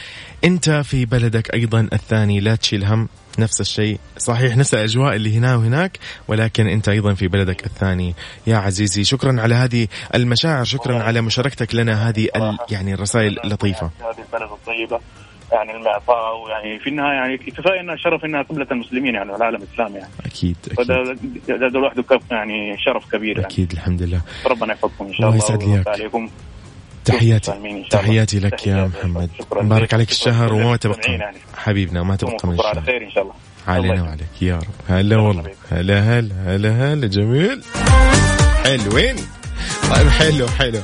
أنت 0.44 0.70
في 0.70 1.06
بلدك 1.06 1.54
أيضا 1.54 1.90
الثاني 1.94 2.40
لا 2.40 2.56
تشيل 2.56 2.84
هم 2.86 3.10
نفس 3.40 3.62
الشيء. 3.62 4.00
صحيح 4.18 4.58
نفس 4.58 4.74
الأجواء 4.74 5.16
اللي 5.16 5.38
هنا 5.38 5.56
وهناك 5.56 6.00
ولكن 6.28 6.68
أنت 6.68 6.90
أيضا 6.90 7.14
في 7.14 7.28
بلدك 7.28 7.66
الثاني. 7.66 8.16
يا 8.48 8.58
عزيزي 8.58 9.04
شكرا 9.04 9.42
على 9.42 9.56
هذه 9.56 9.88
المشاعر 10.16 10.64
شكرا 10.64 11.04
على 11.04 11.22
مشاركتك 11.22 11.76
لنا 11.76 12.10
هذه 12.10 12.28
ال 12.36 12.58
يعني 12.72 12.94
الرسائل 12.94 13.40
اللطيفه 13.44 13.90
هذه 14.00 14.26
البلد 14.34 14.52
الطيبة. 14.52 15.00
يعني 15.52 15.72
المعطاء 15.72 16.38
ويعني 16.46 16.80
في 16.80 16.90
النهاية 16.90 17.14
يعني 17.16 17.38
كفاية 17.38 17.80
إنها 17.80 17.96
شرف 17.96 18.26
إنها 18.26 18.42
قبلة 18.42 18.68
المسلمين 18.72 19.16
يعني 19.16 19.32
والعالم 19.32 19.62
الإسلامي 19.62 19.96
يعني 19.98 20.12
أكيد 20.26 20.58
فده 20.78 21.02
أكيد 21.12 21.42
ده, 21.48 21.56
ده 21.68 21.80
لوحده 21.80 22.04
يعني 22.32 22.76
شرف 22.78 23.12
كبير 23.12 23.36
يعني 23.36 23.46
أكيد 23.54 23.72
الحمد 23.72 24.02
لله 24.02 24.22
ربنا 24.48 24.74
يحفظكم 24.74 25.06
إن 25.06 25.14
شاء 25.14 25.30
الله 25.30 25.46
الله 25.50 25.74
يسعد. 25.80 25.88
عليكم 25.88 26.30
تحياتي. 27.06 27.52
تحياتي 27.92 28.40
لك 28.40 28.68
يا. 28.68 28.86
محمد 29.00 29.30
مبارك. 29.56 29.94
عليك 29.94 30.10
الشهر. 30.10 30.54
وما 30.54 30.76
تبقى 30.78 31.14
يعني. 31.14 31.38
حبيبنا 31.58 32.04
ما 32.04 32.16
تبقى 32.16 32.38
من 32.48 32.56
بكره 32.56 32.68
على 32.68 32.80
الشهر 32.80 32.86
خير 32.86 33.04
إن 33.06 33.12
شاء 33.12 33.24
الله 33.24 33.34
علينا 33.68 34.04
وعليك 34.04 34.42
يا 34.42 34.56
رب 34.56 34.64
هلا 34.90 35.16
الله 35.16 35.28
والله. 35.28 35.52
هلا 35.72 36.00
هلا 36.20 36.36
هلا 36.56 36.94
هلا 36.94 37.08
جميل 37.08 37.64
حلوين 38.66 39.16
طيب 39.92 40.10
حلو 40.10 40.48
حلو 40.48 40.82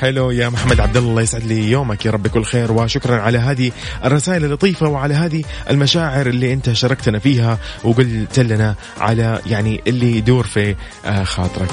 حلو. 0.00 0.30
يا 0.30 0.48
محمد 0.48 0.80
عبد 0.80 0.96
الله 0.96 1.22
يسعد 1.22 1.44
لي 1.44 1.70
يومك. 1.70 2.06
يا 2.06 2.10
رب 2.10 2.26
كل 2.26 2.44
خير 2.44 2.72
وشكرا 2.72 3.20
على 3.20 3.38
هذه 3.38 3.72
الرسائل 4.04 4.44
اللطيفة 4.44 4.88
وعلى 4.88 5.14
هذه 5.14 5.44
المشاعر 5.70 6.26
اللي 6.26 6.52
أنت 6.52 6.72
شاركتنا 6.72 7.18
فيها 7.18 7.58
وقلت 7.84 8.38
لنا 8.38 8.74
على 9.00 9.40
يعني 9.46 9.80
اللي 9.86 10.16
يدور 10.16 10.46
في 10.46 10.74
آه، 11.06 11.24
خاطرك. 11.24 11.70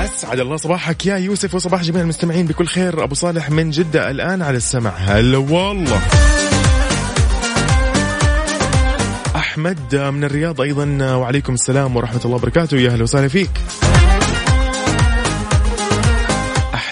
أسعد 0.00 0.40
الله 0.40 0.56
صباحك 0.56 1.06
يا 1.06 1.16
يوسف 1.16 1.54
وصباح 1.54 1.82
جميع 1.82 2.02
المستمعين 2.02 2.46
بكل 2.46 2.66
خير. 2.66 3.04
أبو 3.04 3.14
صالح 3.14 3.50
من 3.50 3.70
جدة 3.70 4.10
الآن 4.10 4.42
على 4.42 4.56
السمع. 4.56 4.90
هلا 4.90 5.38
والله. 5.38 6.00
أحمد 9.36 9.94
من 9.94 10.24
الرياض 10.24 10.60
أيضا 10.60 11.14
وعليكم 11.14 11.54
السلام 11.54 11.96
ورحمة 11.96 12.20
الله 12.24 12.36
وبركاته. 12.36 12.76
يا 12.76 12.90
أهلا 12.90 13.02
وسهلا 13.02 13.28
فيك. 13.28 13.50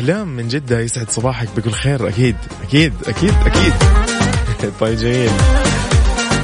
أحلام 0.00 0.28
من 0.28 0.48
جدة 0.48 0.80
يسعد 0.80 1.10
صباحك 1.10 1.48
بكل 1.56 1.70
خير. 1.70 2.08
أكيد 2.08 2.36
أكيد 2.62 2.92
أكيد 3.06 3.34
أكيد. 3.46 3.72
طيب 4.80 4.98
جميل. 4.98 5.30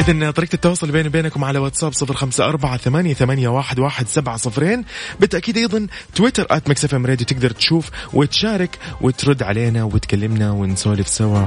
إذا 0.08 0.30
طريقة 0.30 0.54
التواصل 0.54 0.90
بيني 0.90 1.08
وبينكم 1.08 1.44
على 1.44 1.58
واتساب 1.58 1.92
صفر 1.92 2.14
خمسة 2.14 2.44
أربعة 2.44 2.76
ثمانية, 2.76 3.14
ثمانية 3.14 3.48
واحد, 3.48 3.78
واحد 3.78 4.08
سبعة 4.08 4.36
صفرين. 4.36 4.84
بالتأكيد 5.20 5.56
أيضا 5.56 5.86
تويتر 6.14 6.46
at 6.50 6.70
Mix 6.70 6.85
FM 6.85 6.94
Radio 6.94 7.26
تقدر 7.26 7.50
تشوف 7.50 7.90
وتشارك 8.12 8.78
وترد 9.00 9.42
علينا 9.42 9.84
وتكلمنا 9.84 10.50
ونسولف 10.50 11.08
سوا. 11.08 11.44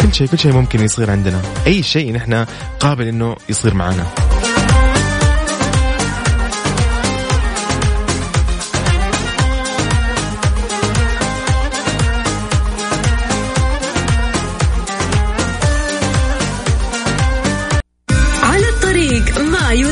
كل 0.00 0.14
شيء 0.14 0.26
كل 0.26 0.38
شيء 0.38 0.52
ممكن 0.52 0.80
يصير 0.80 1.10
عندنا. 1.10 1.42
أي 1.66 1.82
شيء 1.82 2.12
نحن 2.12 2.46
قابل 2.80 3.06
إنه 3.06 3.36
يصير 3.48 3.74
معنا. 3.74 4.25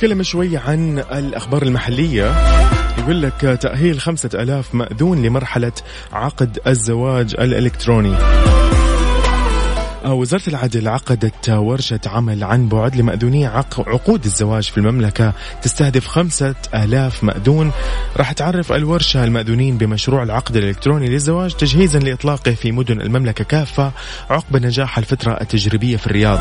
نتكلم 0.00 0.22
شوي 0.22 0.56
عن 0.56 0.98
الأخبار 0.98 1.62
المحلية. 1.62 2.34
يقول 2.98 3.22
لك 3.22 3.58
تأهيل 3.60 4.00
خمسة 4.00 4.30
ألاف 4.34 4.74
مأذون 4.74 5.22
لمرحلة 5.22 5.72
عقد 6.12 6.58
الزواج 6.66 7.34
الإلكتروني. 7.38 8.14
وزارة 10.06 10.42
العدل 10.48 10.88
عقدت 10.88 11.50
ورشة 11.50 12.00
عمل 12.06 12.44
عن 12.44 12.68
بعد 12.68 12.96
لمأذوني 12.96 13.46
عق- 13.46 13.88
عقود 13.88 14.24
الزواج 14.24 14.62
في 14.62 14.78
المملكة 14.78 15.32
تستهدف 15.62 16.06
خمسة 16.06 16.54
آلاف 16.74 17.24
مأذون. 17.24 17.70
راح 18.16 18.32
تعرف 18.32 18.72
الورشة 18.72 19.24
المأذونين 19.24 19.78
بمشروع 19.78 20.22
العقد 20.22 20.56
الإلكتروني 20.56 21.08
للزواج 21.08 21.54
تجهيزا 21.54 21.98
لإطلاقه 21.98 22.52
في 22.52 22.72
مدن 22.72 23.00
المملكة 23.00 23.44
كافة 23.44 23.92
عقب 24.30 24.66
نجاح 24.66 24.98
الفترة 24.98 25.38
التجريبية 25.40 25.96
في 25.96 26.06
الرياض. 26.06 26.40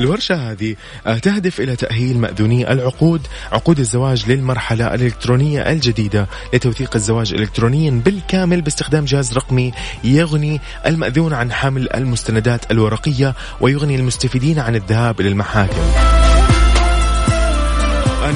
الورشة 0.00 0.50
هذه 0.50 0.76
آه، 1.06 1.18
تهدف 1.18 1.60
إلى 1.60 1.76
تأهيل 1.76 2.18
مأذوني 2.18 2.72
العقود 2.72 3.26
عقود 3.52 3.78
الزواج 3.78 4.30
للمرحلة 4.30 4.94
الإلكترونية 4.94 5.60
الجديدة 5.72 6.26
لتوثيق 6.54 6.96
الزواج 6.96 7.34
إلكترونيا 7.34 7.90
بالكامل 7.90 8.62
باستخدام 8.62 9.04
جهاز 9.04 9.32
رقمي 9.32 9.72
يغني 10.04 10.60
المأذون 10.86 11.32
عن 11.32 11.52
حمل 11.52 11.92
المستندات 11.94 12.70
الورقية 12.70 13.34
ويغني 13.60 13.96
المستفيدين 13.96 14.58
عن 14.58 14.76
الذهاب 14.76 15.20
إلى 15.20 15.28
المحاكم 15.28 15.80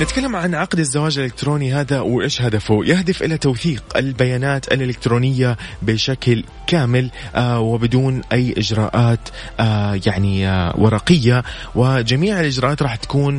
نتكلم 0.00 0.37
عن 0.37 0.54
عقد 0.54 0.78
الزواج 0.78 1.18
الإلكتروني 1.18 1.74
هذا 1.74 2.00
وإيش 2.00 2.42
هدفه؟ 2.42 2.85
يهدف 2.85 3.22
إلى 3.22 3.38
توثيق 3.38 3.83
البيانات 3.96 4.72
الإلكترونية 4.72 5.57
بشكل 5.83 6.44
كامل 6.66 7.11
آه، 7.35 7.61
وبدون 7.61 8.22
أي 8.33 8.54
إجراءات 8.59 9.20
آه، 9.61 10.00
يعني 10.07 10.48
آه، 10.48 10.74
ورقية. 10.78 11.42
وجميع 11.74 12.40
الإجراءات 12.40 12.83
راح 12.83 12.96
تكون 12.96 13.35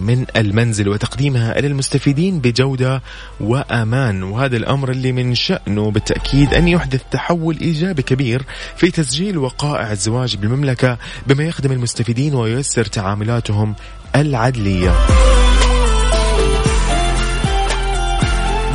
من 0.00 0.26
المنزل 0.36 0.88
وتقديمها 0.88 1.58
إلى 1.58 1.66
المستفيدين 1.66 2.40
بجودة 2.40 3.02
وأمان. 3.40 4.22
وهذا 4.22 4.56
الأمر 4.56 4.90
اللي 4.90 5.12
من 5.12 5.34
شأنه 5.34 5.90
بالتأكيد 5.90 6.54
أن 6.54 6.68
يحدث 6.68 7.00
تحول 7.10 7.58
إيجابي 7.60 8.02
كبير 8.02 8.42
في 8.76 8.90
تسجيل 8.90 9.38
وقائع 9.38 9.92
الزواج 9.92 10.36
بالمملكة 10.36 10.98
بما 11.26 11.44
يخدم 11.44 11.72
المستفيدين 11.72 12.34
وييسر 12.34 12.84
تعاملاتهم 12.84 13.74
العدلية. 14.16 14.94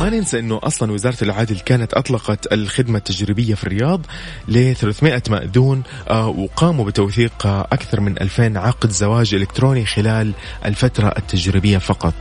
ما 0.00 0.10
ننسى 0.10 0.38
إنه 0.38 0.60
أصلا 0.62 0.92
وزارة 0.92 1.16
العدل 1.22 1.58
كانت 1.58 1.94
أطلقت 1.94 2.52
الخدمة 2.52 2.98
التجريبية 2.98 3.54
في 3.54 3.64
الرياض 3.64 4.00
ل 4.48 4.74
300 4.74 5.22
مأذون 5.30 5.82
آه، 6.10 6.28
وقاموا 6.28 6.84
بتوثيق 6.84 7.46
آه، 7.46 7.66
أكثر 7.72 8.00
من 8.00 8.20
2000 8.20 8.56
عقد 8.56 8.90
زواج 8.90 9.34
إلكتروني 9.34 9.86
خلال 9.86 10.32
الفترة 10.64 11.14
التجريبية 11.18 11.78
فقط. 11.78 12.14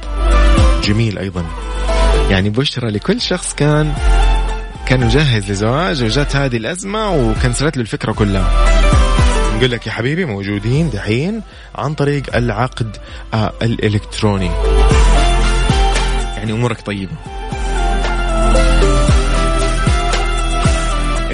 جميل 0.84 1.20
أيضا. 1.20 1.46
يعني 2.30 2.50
بشرى 2.50 2.92
لكل 2.92 3.22
شخص 3.22 3.54
كان 3.54 3.94
كان 4.86 5.06
مجهز 5.06 5.52
لزواج 5.52 6.04
وجات 6.04 6.36
هذه 6.36 6.58
الأزمة 6.58 7.10
وكنسلت 7.16 7.78
له 7.78 7.82
الفكرة 7.82 8.12
كلها. 8.12 8.66
نقول 9.58 9.72
لك 9.72 9.88
يا 9.88 9.92
حبيبي 9.92 10.26
موجودين 10.26 10.90
دحين 10.90 11.42
عن 11.76 11.94
طريق 11.94 12.36
العقد 12.36 12.98
آه، 13.34 13.54
الإلكتروني. 13.62 14.52
يعني 16.38 16.52
أمورك 16.52 16.82
طيبة. 16.82 17.12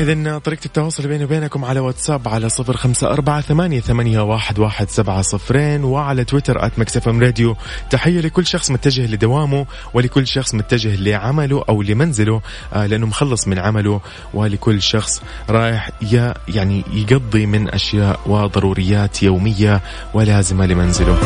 إذا 0.01 0.37
طريقة 0.37 0.65
التواصل 0.65 1.07
بيني 1.07 1.23
وبينكم 1.23 1.65
على 1.65 1.79
واتساب 1.79 2.27
على 2.27 2.49
صفر 2.49 2.77
خمسة 2.77 3.07
أربعة 3.07 3.41
ثمانية, 3.41 3.79
ثمانية 3.79 4.19
واحد, 4.19 4.59
واحد 4.59 4.89
سبعة 4.89 5.21
صفرين 5.21 5.83
وعلى 5.83 6.23
تويتر 6.23 6.65
آت 6.65 7.07
راديو 7.07 7.55
تحية 7.89 8.21
لكل 8.21 8.45
شخص 8.45 8.71
متجه 8.71 9.05
لدوامه 9.05 9.65
ولكل 9.93 10.27
شخص 10.27 10.55
متجه 10.55 10.95
لعمله 10.95 11.63
أو 11.69 11.81
لمنزله 11.81 12.41
آه 12.73 12.85
لأنه 12.85 13.07
مخلص 13.07 13.47
من 13.47 13.59
عمله 13.59 14.01
ولكل 14.33 14.81
شخص 14.81 15.21
رايح 15.49 15.89
يا 16.11 16.33
يعني 16.47 16.83
يقضي 16.93 17.45
من 17.45 17.69
أشياء 17.69 18.19
وضروريات 18.25 19.23
يومية 19.23 19.81
ولازمة 20.13 20.65
لمنزله. 20.65 21.17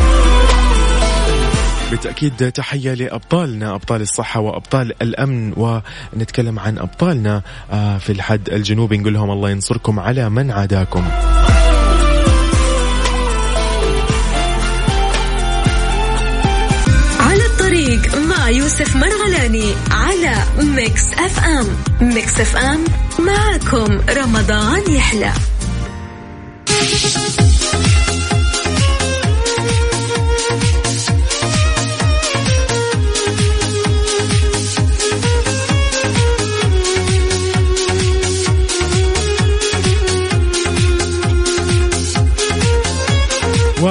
بالتأكيد 1.90 2.52
تحية 2.52 2.94
لأبطالنا 2.94 3.74
أبطال 3.74 4.02
الصحة 4.02 4.40
وأبطال 4.40 5.02
الأمن 5.02 5.52
ونتكلم 5.56 6.58
عن 6.58 6.78
أبطالنا 6.78 7.42
آه، 7.72 7.98
في 7.98 8.12
الحد 8.12 8.48
الجنوبي. 8.48 8.98
نقول 8.98 9.14
لهم 9.14 9.30
الله 9.30 9.50
ينصركم 9.50 10.00
على 10.00 10.30
من 10.30 10.50
عاداكم. 10.50 11.04
على 17.20 17.46
الطريق 17.46 18.18
مع 18.18 18.50
يوسف 18.50 18.96
مرغلاني 18.96 19.74
على 19.90 20.34
Mix 20.58 21.12
FM. 21.12 21.66
Mix 22.00 22.40
FM 22.40 22.84
معكم 23.18 24.00
رمضان 24.08 24.82
يحلى. 24.92 25.32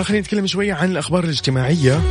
وخلينا 0.06 0.22
نتكلم 0.22 0.48
شوية 0.48 0.74
عن 0.74 0.91
الأخبار 0.91 1.24
الاجتماعية. 1.24 2.02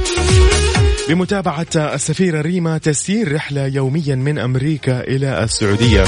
بمتابعة 1.08 1.66
السفيرة 1.76 2.40
ريما 2.40 2.78
تسيير 2.78 3.34
رحلة 3.34 3.66
يوميا 3.66 4.14
من 4.14 4.38
أمريكا 4.38 5.00
إلى 5.00 5.44
السعودية. 5.44 6.04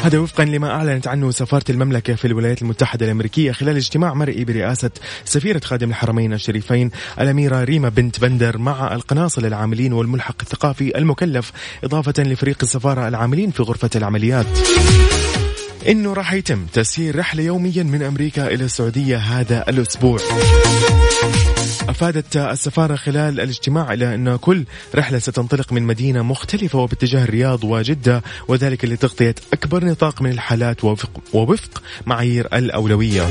هذا 0.00 0.18
وفقا 0.18 0.44
لما 0.44 0.70
أعلنت 0.70 1.06
عنه 1.06 1.30
سفارة 1.30 1.64
المملكة 1.70 2.14
في 2.14 2.24
الولايات 2.24 2.62
المتحدة 2.62 3.06
الأمريكية 3.06 3.52
خلال 3.52 3.76
اجتماع 3.76 4.14
مرئي 4.14 4.44
برئاسة 4.44 4.90
سفيرة 5.24 5.60
خادم 5.64 5.90
الحرمين 5.90 6.32
الشريفين 6.32 6.90
الأميرة 7.20 7.64
ريما 7.64 7.88
بنت 7.88 8.20
بندر 8.20 8.58
مع 8.58 8.94
القناصل 8.94 9.46
العاملين 9.46 9.92
والملحق 9.92 10.36
الثقافي 10.42 10.98
المكلف 10.98 11.52
إضافة 11.84 12.22
لفريق 12.22 12.58
السفارة 12.62 13.08
العاملين 13.08 13.50
في 13.50 13.62
غرفة 13.62 13.90
العمليات. 13.96 14.46
إنه 15.88 16.12
راح 16.12 16.32
يتم 16.32 16.66
تسيير 16.66 17.18
رحلة 17.18 17.42
يوميا 17.42 17.82
من 17.82 18.02
أمريكا 18.02 18.46
إلى 18.46 18.64
السعودية 18.64 19.16
هذا 19.16 19.64
الأسبوع. 19.68 20.18
أفادت 21.88 22.36
السفارة 22.36 22.96
خلال 22.96 23.40
الاجتماع 23.40 23.92
إلى 23.92 24.14
أن 24.14 24.36
كل 24.36 24.64
رحلة 24.94 25.18
ستنطلق 25.18 25.72
من 25.72 25.82
مدينة 25.82 26.22
مختلفة 26.22 26.78
وباتجاه 26.78 27.24
الرياض 27.24 27.64
وجدة 27.64 28.22
وذلك 28.48 28.84
لتغطية 28.84 29.34
أكبر 29.52 29.84
نطاق 29.84 30.22
من 30.22 30.30
الحالات 30.30 30.84
وفق, 30.84 31.10
ووفق 31.32 31.82
معايير 32.06 32.48
الأولوية. 32.52 33.26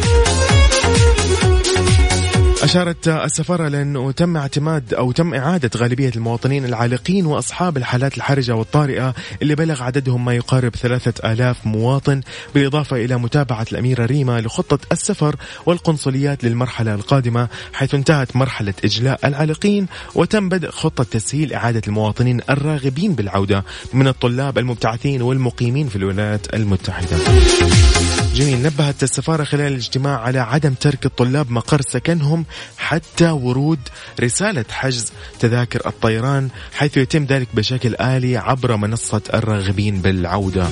أشارت 2.64 3.08
السفارة 3.08 3.68
لأنه 3.68 4.12
تم 4.12 4.38
اعتماد 4.38 4.94
أو 4.94 5.12
تم 5.12 5.34
إعادة 5.34 5.70
غالبية 5.78 6.12
المواطنين 6.16 6.66
العالقين 6.66 7.26
وأصحاب 7.26 7.78
الحالات 7.78 8.18
الحرجة 8.18 8.56
والطارئة 8.56 9.14
اللي 9.42 9.56
بلغ 9.56 9.84
عددهم 9.84 10.26
ما 10.26 10.34
يقارب 10.34 10.76
ثلاثة 10.76 11.32
آلاف 11.32 11.66
مواطن 11.66 12.22
بالإضافة 12.56 12.98
إلى 12.98 13.18
متابعة 13.18 13.66
الأميرة 13.72 14.06
ريما 14.06 14.42
لخطة 14.42 14.80
السفر 14.92 15.36
والقنصليات 15.66 16.44
للمرحلة 16.44 16.94
القادمة 16.94 17.48
حيث 17.74 17.96
انتهت 17.96 18.36
مرحلة 18.36 18.74
إجلاء 18.84 19.28
العالقين 19.28 19.88
وتم 20.16 20.50
بدء 20.50 20.70
خطة 20.70 21.04
تسهيل 21.04 21.54
إعادة 21.54 21.82
المواطنين 21.88 22.42
الراغبين 22.50 23.16
بالعودة 23.16 23.64
من 23.94 24.08
الطلاب 24.08 24.58
المبتعثين 24.58 25.22
والمقيمين 25.22 25.88
في 25.88 25.96
الولايات 25.96 26.54
المتحدة. 26.54 27.18
جميل. 28.38 28.64
نبهت 28.64 29.04
السفارة 29.04 29.44
خلال 29.44 29.72
الاجتماع 29.72 30.20
على 30.20 30.40
عدم 30.40 30.74
ترك 30.74 31.06
الطلاب 31.06 31.52
مقر 31.52 31.82
سكنهم 31.82 32.46
حتى 32.78 33.30
ورود 33.30 33.80
رسالة 34.20 34.66
حجز 34.72 35.12
تذاكر 35.40 35.88
الطيران 35.88 36.50
حيث 36.74 36.98
يتم 36.98 37.24
ذلك 37.24 37.48
بشكل 37.54 37.96
آلي 37.96 38.38
عبر 38.38 38.76
منصة 38.76 39.22
الراغبين 39.34 40.02
بالعودة. 40.02 40.68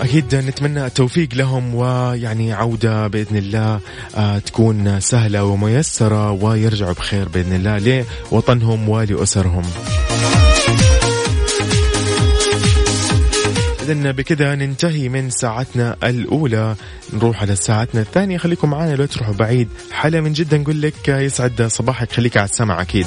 أكيد 0.00 0.34
نتمنى 0.34 0.86
التوفيق 0.86 1.28
لهم 1.34 1.74
ويعني 1.74 2.52
عودة 2.52 3.06
بإذن 3.06 3.36
الله 3.36 3.80
آه، 4.16 4.38
تكون 4.38 5.00
سهلة 5.00 5.44
وميسرة 5.44 6.30
ويرجعوا 6.30 6.92
بخير 6.92 7.28
بإذن 7.28 7.52
الله 7.52 8.04
لوطنهم 8.32 8.88
ولأسرهم. 8.88 9.62
إذا 13.82 14.10
بكذا 14.10 14.54
ننتهي 14.54 15.08
من 15.08 15.30
ساعتنا 15.30 15.96
الأولى. 16.04 16.76
نروح 17.12 17.42
على 17.42 17.56
ساعتنا 17.56 18.00
الثانية. 18.00 18.38
خليكم 18.38 18.70
معنا 18.70 18.96
لا 18.96 19.06
تروحوا 19.06 19.34
بعيد. 19.34 19.68
حلا 19.92 20.20
من 20.20 20.32
جدا 20.32 20.58
نقول 20.58 20.82
لك 20.82 21.08
يسعد 21.08 21.62
صباحك. 21.62 22.12
خليك 22.12 22.36
على 22.36 22.44
السمع 22.44 22.82
أكيد. 22.82 23.06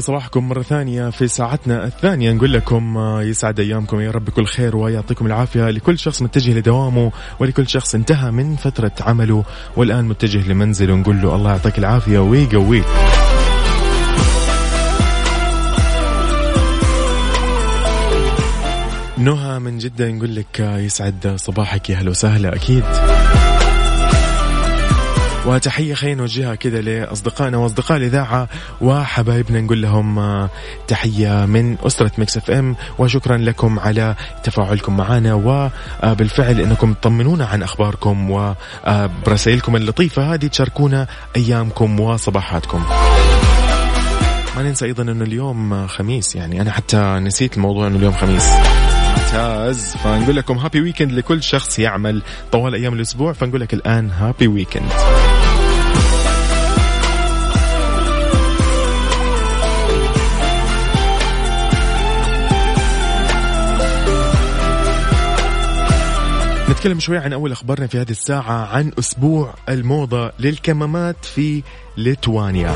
صباحكم 0.00 0.48
مرة 0.48 0.62
ثانية 0.62 1.10
في 1.10 1.28
ساعتنا 1.28 1.84
الثانية. 1.84 2.32
نقول 2.32 2.52
لكم 2.52 2.96
آه، 2.96 3.22
يسعد 3.22 3.60
أيامكم. 3.60 4.00
يا 4.00 4.10
رب 4.10 4.24
بكل 4.24 4.46
خير 4.46 4.76
ويعطيكم 4.76 5.26
العافية. 5.26 5.70
لكل 5.70 5.98
شخص 5.98 6.22
متجه 6.22 6.58
لدوامه 6.58 7.12
ولكل 7.40 7.68
شخص 7.68 7.94
انتهى 7.94 8.30
من 8.30 8.56
فترة 8.56 8.92
عمله. 9.00 9.44
والآن 9.76 10.04
متجه 10.04 10.48
لمنزله. 10.48 10.94
نقول 10.94 11.22
له 11.22 11.34
الله 11.34 11.50
يعطيك 11.50 11.78
العافية 11.78 12.18
ويقويك. 12.18 12.84
نهى 19.18 19.58
من 19.58 19.78
جدة. 19.78 20.10
نقول 20.10 20.34
لك 20.34 20.60
آه، 20.60 20.78
يسعد 20.78 21.34
صباحك. 21.36 21.90
يا 21.90 21.96
هلا 21.96 22.10
وسهلا. 22.10 22.54
أكيد. 22.54 22.84
وتحية 25.46 25.94
خلينا 25.94 26.20
نوجهها 26.20 26.54
كذا 26.54 26.80
لأصدقائنا 26.80 27.56
وأصدقاء 27.56 27.98
الإذاعة 27.98 28.48
وحبايبنا 28.80 29.60
نقول 29.60 29.82
لهم 29.82 30.18
آه، 30.18 30.50
تحية 30.88 31.46
من 31.46 31.76
أسرة 31.86 32.12
Mix 32.18 32.36
FM 32.36 32.76
وشكرا 32.98 33.36
لكم 33.36 33.78
على 33.78 34.14
تفاعلكم 34.44 34.96
معنا 34.96 35.34
وبالفعل 35.34 36.60
أنكم 36.60 36.92
تطمنونا 36.92 37.46
عن 37.46 37.62
أخباركم 37.62 38.30
وبرسائلكم 38.30 39.76
اللطيفة 39.76 40.34
هذه 40.34 40.46
تشاركونا 40.46 41.06
أيامكم 41.36 42.00
وصباحاتكم. 42.00 42.84
ما 44.56 44.62
ننسى 44.62 44.84
أيضا 44.84 45.02
إنه 45.02 45.24
اليوم 45.24 45.86
خميس 45.86 46.36
يعني 46.36 46.60
أنا 46.60 46.70
حتى 46.70 46.96
نسيت 46.96 47.56
الموضوع 47.56 47.86
إنه 47.86 47.96
اليوم 47.96 48.12
خميس. 48.12 48.44
ممتاز. 49.10 49.96
فنقول 49.96 50.36
لكم 50.36 50.58
happy 50.58 50.80
weekend 50.80 51.12
لكل 51.12 51.42
شخص 51.42 51.78
يعمل 51.78 52.22
طوال 52.52 52.74
أيام 52.74 52.94
الأسبوع. 52.94 53.32
فنقول 53.32 53.60
لك 53.60 53.74
الآن 53.74 54.10
هابي 54.10 54.46
ويكند 54.46 54.90
نتكلم 66.70 67.00
شوي 67.00 67.18
عن 67.18 67.32
أول 67.32 67.52
أخبارنا 67.52 67.86
في 67.86 67.98
هذه 67.98 68.10
الساعة 68.10 68.66
عن 68.66 68.92
أسبوع 68.98 69.54
الموضة 69.68 70.32
للكمامات 70.38 71.24
في 71.24 71.62
ليتوانيا. 71.96 72.74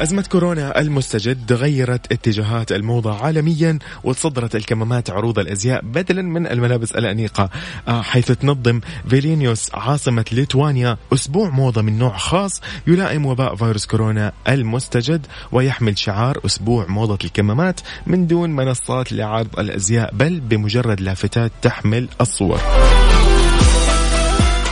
أزمة 0.00 0.24
كورونا 0.32 0.80
المستجد 0.80 1.52
غيرت 1.52 2.12
اتجاهات 2.12 2.72
الموضة 2.72 3.24
عالميا 3.24 3.78
وتصدرت 4.04 4.56
الكمامات 4.56 5.10
عروض 5.10 5.38
الأزياء 5.38 5.84
بدلا 5.84 6.22
من 6.22 6.46
الملابس 6.46 6.92
الأنيقة. 6.92 7.50
آه، 7.88 8.02
حيث 8.02 8.32
تنظم 8.32 8.80
فيلينيوس 9.08 9.74
عاصمة 9.74 10.24
ليتوانيا 10.32 10.96
أسبوع 11.14 11.50
موضة 11.50 11.82
من 11.82 11.98
نوع 11.98 12.16
خاص 12.16 12.60
يلائم 12.86 13.26
وباء 13.26 13.54
فيروس 13.54 13.86
كورونا 13.86 14.32
المستجد 14.48 15.26
ويحمل 15.52 15.98
شعار 15.98 16.40
أسبوع 16.46 16.86
موضة 16.86 17.18
الكمامات 17.24 17.80
من 18.06 18.26
دون 18.26 18.50
منصات 18.50 19.12
لعرض 19.12 19.58
الأزياء 19.58 20.14
بل 20.14 20.40
بمجرد 20.40 21.00
لافتات 21.00 21.52
تحمل 21.62 22.08
الصور. 22.20 22.60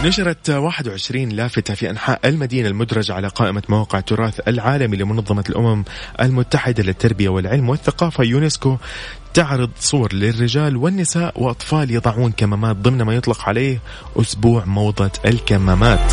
نشرت 0.05 0.51
21 0.51 1.29
لافتة 1.29 1.75
في 1.75 1.91
أنحاء 1.91 2.21
المدينة 2.25 2.69
المدرجة 2.69 3.15
على 3.15 3.29
قائمة 3.29 3.63
مواقع 3.69 3.99
التراث 3.99 4.49
العالمي 4.49 4.97
لمنظمة 4.97 5.45
الأمم 5.49 5.85
المتحدة 6.21 6.83
للتربية 6.83 7.29
والعلم 7.29 7.69
والثقافة 7.69 8.25
يونسكو 8.25 8.77
تعرض 9.35 9.71
صور 9.81 10.13
للرجال 10.13 10.77
والنساء 10.77 11.43
وأطفال 11.43 11.91
يضعون 11.91 12.33
كمامات 12.33 12.77
ضمن 12.77 13.03
ما 13.03 13.15
يطلق 13.15 13.49
عليه 13.49 13.81
أسبوع 14.17 14.65
موضة 14.65 15.11
الكمامات. 15.27 16.13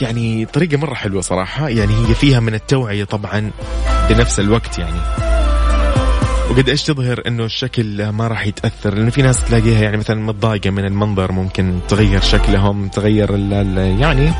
يعني 0.00 0.46
طريقة 0.46 0.76
مرة 0.76 0.94
حلوة 0.94 1.20
صراحة 1.20 1.68
يعني 1.68 2.08
هي 2.08 2.14
فيها 2.14 2.40
من 2.40 2.54
التوعية 2.54 3.04
طبعا 3.04 3.50
بنفس 4.08 4.40
الوقت 4.40 4.78
يعني. 4.78 5.23
وقد 6.50 6.68
إيش 6.68 6.82
تظهر 6.82 7.22
انه 7.26 7.44
الشكل 7.44 8.08
ما 8.08 8.28
راح 8.28 8.46
يتأثر؟ 8.46 8.94
لأنه 8.94 9.10
في 9.10 9.22
ناس 9.22 9.44
تلاقيها 9.44 9.82
يعني 9.82 9.96
مثلا 9.96 10.20
متضايقة 10.20 10.70
من 10.70 10.84
المنظر 10.84 11.32
ممكن 11.32 11.80
تغير 11.88 12.20
شكلهم 12.20 12.88
تغير 12.88 13.34
ال 13.34 13.52
ال 13.52 14.00
يعني 14.00 14.32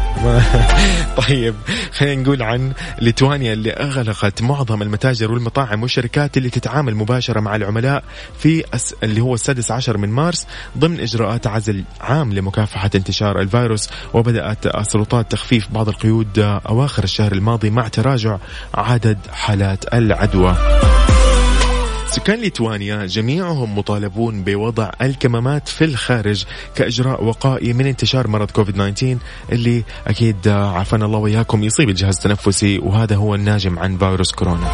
طيب 1.29 1.55
خلينا 1.93 2.23
نقول 2.23 2.43
عن 2.43 2.73
ليتوانيا 3.01 3.53
اللي 3.53 3.71
أغلقت 3.71 4.43
معظم 4.43 4.83
المتاجر 4.83 5.33
والمطاعم 5.33 5.83
والشركات 5.83 6.37
اللي 6.37 6.51
تتعامل 6.51 6.95
مباشرة 6.95 7.41
مع 7.41 7.57
العملاء 7.57 8.05
في 8.39 8.65
أس 8.75 8.95
اللي 9.03 9.21
هو 9.21 9.35
السادس 9.35 9.71
عشر 9.71 9.97
من 9.97 10.09
مارس 10.09 10.47
ضمن 10.79 11.01
إجراءات 11.01 11.47
عزل 11.47 11.85
عام 12.01 12.33
لمكافحة 12.33 12.91
انتشار 12.95 13.41
الفيروس 13.41 13.89
وبدأت 14.15 14.67
السلطات 14.67 15.33
تخفيف 15.33 15.69
بعض 15.73 15.89
القيود 15.89 16.39
أواخر 16.39 17.05
الشهر 17.05 17.33
الماضي 17.33 17.71
مع 17.71 17.89
تراجع 17.89 18.39
عدد 18.75 19.19
حالات 19.33 19.95
العدوى. 19.95 20.57
سكان 22.15 22.39
ليتوانيا 22.39 23.07
جميعهم 23.07 23.79
مطالبون 23.79 24.45
بوضع 24.45 24.91
الكمامات 25.03 25.69
في 25.69 25.85
الخارج 25.85 26.45
كإجراء 26.75 27.25
وقائي 27.25 27.73
من 27.73 27.87
انتشار 27.87 28.29
مرض 28.29 28.51
كوفيد 28.51 28.75
19 28.75 29.19
اللي 29.53 29.85
أكيد 30.07 30.49
عافانا 30.49 31.05
الله 31.05 31.19
وإياكم 31.19 31.65
يصيب 31.65 31.89
الجهاز 31.89 32.17
التنفسي 32.17 32.79
وهذا 32.79 33.17
هو 33.17 33.35
الناجم 33.35 33.79
عن 33.79 33.99
فيروس 33.99 34.33
كورونا. 34.33 34.71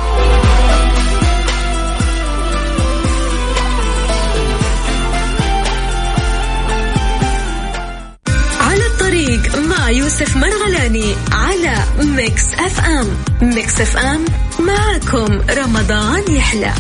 على 8.61 8.87
الطريق 8.87 9.57
مع 9.59 9.91
يوسف 9.91 10.37
مرغلاني 10.37 11.15
على 11.33 11.75
Mix 12.17 12.55
FM. 12.55 13.07
Mix 13.43 13.81
FM 13.81 14.25
معكم 14.61 15.41
رمضان 15.51 16.23
يحلى. 16.37 16.73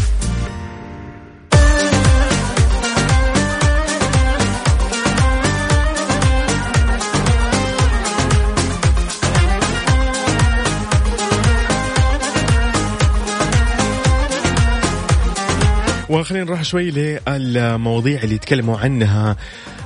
وخلينا 16.10 16.44
نروح 16.44 16.62
شوي 16.62 16.90
للمواضيع 17.28 18.22
اللي 18.22 18.34
يتكلموا 18.34 18.78
عنها. 18.78 19.36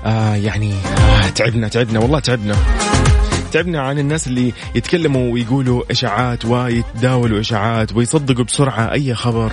آه 0.05 0.35
يعني 0.35 0.75
آه 0.99 1.29
تعبنا 1.29 1.69
تعبنا 1.69 1.99
والله 1.99 2.21
تعبنا. 2.21 2.57
تعبنا 3.53 3.81
عن 3.81 3.99
الناس 3.99 4.27
اللي 4.27 4.53
يتكلموا 4.75 5.33
ويقولوا 5.33 5.83
إشاعات 5.91 6.45
ويتداولوا 6.45 7.41
إشاعات 7.41 7.93
ويصدقوا 7.93 8.45
بسرعة 8.45 8.93
أي 8.93 9.15
خبر. 9.15 9.53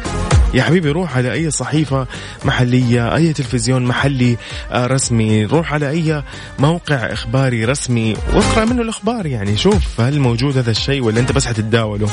يا 0.54 0.64
حبيبي 0.64 0.92
روح 0.92 1.18
على 1.18 1.34
أي 1.34 1.52
صحيفة 1.52 2.08
محلية 2.46 3.16
أي 3.16 3.34
تلفزيون 3.34 3.86
محلي 3.86 4.38
آه، 4.72 4.88
رسمي. 4.88 5.46
روح 5.46 5.74
على 5.74 5.90
أي 5.90 6.24
موقع 6.60 6.96
إخباري 6.96 7.66
رسمي 7.66 8.16
واقرأ 8.34 8.66
منه 8.66 8.82
الأخبار 8.82 9.26
يعني. 9.26 9.58
شوف 9.58 10.02
هل 10.02 10.20
موجود 10.20 10.58
هذا 10.58 10.72
الشيء 10.72 11.04
ولا 11.04 11.20
أنت 11.20 11.32
بس 11.32 11.48
حتتداوله؟ 11.48 12.08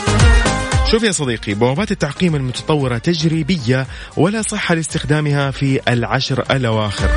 شوف 0.90 1.02
يا 1.02 1.12
صديقي 1.12 1.54
بوابات 1.54 1.90
التعقيم 1.90 2.34
المتطورة 2.34 2.98
تجريبية 2.98 3.86
ولا 4.16 4.42
صحة 4.42 4.74
لاستخدامها 4.74 5.50
في 5.50 5.80
العشر 5.88 6.44
الأواخر. 6.50 7.10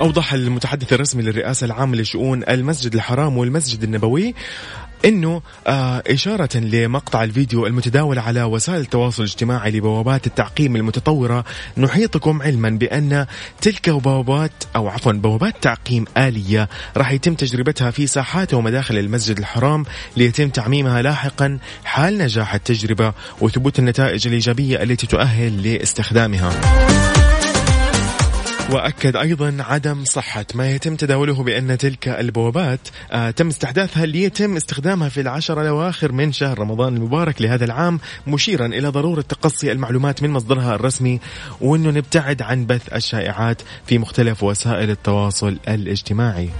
أوضح 0.00 0.32
المتحدث 0.32 0.92
الرسمي 0.92 1.22
للرئاسة 1.22 1.64
العامة 1.64 1.96
لشؤون 1.96 2.42
المسجد 2.48 2.94
الحرام 2.94 3.38
والمسجد 3.38 3.82
النبوي 3.82 4.34
إنه 5.06 5.42
آه 5.66 6.02
إشارة 6.06 6.56
لمقطع 6.56 7.24
الفيديو 7.24 7.66
المتداول 7.66 8.18
على 8.18 8.42
وسائل 8.42 8.80
التواصل 8.80 9.22
الاجتماعي 9.22 9.70
لبوابات 9.70 10.26
التعقيم 10.26 10.76
المتطورة 10.76 11.44
نحيطكم 11.76 12.42
علما 12.42 12.70
بأن 12.70 13.26
تلك 13.60 13.90
بوابات 13.90 14.64
أو 14.76 14.88
عفوا 14.88 15.12
بوابات 15.12 15.54
تعقيم 15.62 16.04
آلية 16.16 16.68
راح 16.96 17.12
يتم 17.12 17.34
تجربتها 17.34 17.90
في 17.90 18.06
ساحات 18.06 18.54
ومداخل 18.54 18.98
المسجد 18.98 19.38
الحرام 19.38 19.84
ليتم 20.16 20.48
تعميمها 20.48 21.02
لاحقا 21.02 21.58
حال 21.84 22.18
نجاح 22.18 22.54
التجربة 22.54 23.12
وثبوت 23.40 23.78
النتائج 23.78 24.26
الإيجابية 24.26 24.82
التي 24.82 25.06
تؤهل 25.06 25.62
لاستخدامها. 25.62 26.50
وأكد 28.70 29.16
أيضا 29.16 29.56
عدم 29.60 30.04
صحة 30.04 30.46
ما 30.54 30.70
يتم 30.70 30.96
تداوله 30.96 31.42
بأن 31.42 31.78
تلك 31.78 32.08
البوابات 32.08 32.80
آه 33.12 33.30
تم 33.30 33.48
استحداثها 33.48 34.06
ليتم 34.06 34.56
استخدامها 34.56 35.08
في 35.08 35.20
العشر 35.20 35.62
الأواخر 35.62 36.12
من 36.12 36.32
شهر 36.32 36.58
رمضان 36.58 36.96
المبارك 36.96 37.42
لهذا 37.42 37.64
العام 37.64 38.00
مشيرا 38.26 38.66
إلى 38.66 38.88
ضرورة 38.88 39.20
تقصي 39.20 39.72
المعلومات 39.72 40.22
من 40.22 40.30
مصدرها 40.30 40.74
الرسمي 40.74 41.20
وانه 41.60 41.90
نبتعد 41.90 42.42
عن 42.42 42.66
بث 42.66 42.94
الشائعات 42.94 43.62
في 43.86 43.98
مختلف 43.98 44.42
وسائل 44.42 44.90
التواصل 44.90 45.58
الاجتماعي. 45.68 46.50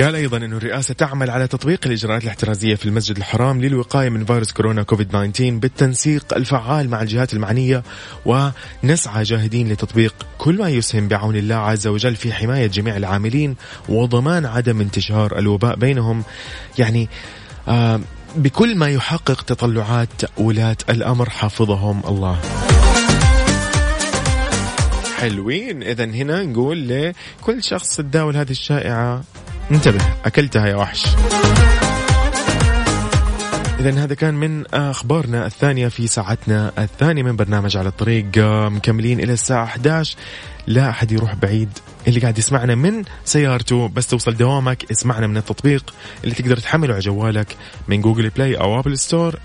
قال 0.00 0.14
أيضا 0.14 0.36
إنه 0.36 0.56
الرئاسة 0.56 0.94
تعمل 0.94 1.30
على 1.30 1.46
تطبيق 1.46 1.80
الإجراءات 1.86 2.22
الاحترازية 2.22 2.74
في 2.74 2.86
المسجد 2.86 3.16
الحرام 3.16 3.60
للوقاية 3.60 4.08
من 4.08 4.24
فيروس 4.24 4.52
كورونا 4.52 4.82
كوفيد 4.82 5.08
19 5.08 5.50
بالتنسيق 5.50 6.34
الفعال 6.34 6.90
مع 6.90 7.02
الجهات 7.02 7.34
المعنية 7.34 7.82
ونسعى 8.26 9.22
جاهدين 9.22 9.72
لتطبيق 9.72 10.14
كل 10.38 10.58
ما 10.58 10.68
يسهم 10.68 11.08
بعون 11.08 11.36
الله 11.36 11.54
عز 11.54 11.86
وجل 11.86 12.16
في 12.16 12.32
حماية 12.32 12.66
جميع 12.66 12.96
العاملين 12.96 13.56
وضمان 13.88 14.46
عدم 14.46 14.80
انتشار 14.80 15.38
الوباء 15.38 15.76
بينهم. 15.76 16.24
يعني 16.78 17.08
آه 17.68 18.00
بكل 18.36 18.76
ما 18.76 18.88
يحقق 18.88 19.42
تطلعات 19.42 20.38
ولاة 20.38 20.76
الأمر 20.88 21.30
حافظهم 21.30 22.02
الله. 22.08 22.40
حلوين. 25.16 25.82
اذا 25.82 26.04
هنا 26.04 26.42
نقول 26.42 26.88
لكل 26.88 27.62
شخص 27.62 27.96
تداول 27.96 28.36
هذه 28.36 28.50
الشائعة. 28.50 29.24
انتبه 29.70 30.00
أكلتها 30.24 30.66
يا 30.66 30.76
وحش. 30.76 31.06
إذا 33.80 34.04
هذا 34.04 34.14
كان 34.14 34.34
من 34.34 34.66
أخبارنا 34.74 35.46
الثانية 35.46 35.88
في 35.88 36.06
ساعتنا 36.06 36.72
الثانية 36.78 37.22
من 37.22 37.36
برنامج 37.36 37.76
على 37.76 37.88
الطريق. 37.88 38.26
آه، 38.38 38.68
مكملين 38.68 39.20
إلى 39.20 39.32
الساعة 39.32 39.64
11 39.64 40.16
لا 40.66 40.90
أحد 40.90 41.12
يروح 41.12 41.34
بعيد. 41.34 41.68
اللي 42.08 42.20
قاعد 42.20 42.38
يسمعنا 42.38 42.74
من 42.74 43.04
سيارته. 43.24 43.88
بس 43.88 44.06
توصل 44.06 44.36
دوامك 44.36 44.90
اسمعنا 44.90 45.26
من 45.26 45.36
التطبيق. 45.36 45.94
اللي 46.24 46.34
تقدر 46.34 46.56
تحمله 46.56 46.92
على 46.92 47.02
جوالك 47.02 47.56
من 47.88 48.00
Google 48.00 48.28
Play 48.28 48.54
أو 48.54 48.80
Apple 48.80 48.98
Store. 48.98 49.38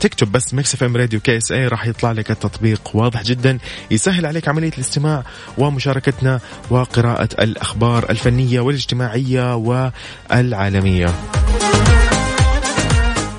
تكتب 0.00 0.32
بس 0.32 0.54
Mix 0.54 0.74
FM 0.74 0.96
Radio 0.96 1.20
KSA 1.20 1.68
راح 1.68 1.86
يطلع 1.86 2.12
لك 2.12 2.30
التطبيق. 2.30 2.80
واضح 2.94 3.22
جدا. 3.22 3.58
يسهل 3.90 4.26
عليك 4.26 4.48
عملية 4.48 4.72
الاستماع 4.72 5.24
ومشاركتنا 5.58 6.40
وقراءة 6.70 7.28
الأخبار 7.42 8.10
الفنية 8.10 8.60
والاجتماعية 8.60 9.56
والعالمية. 9.56 11.14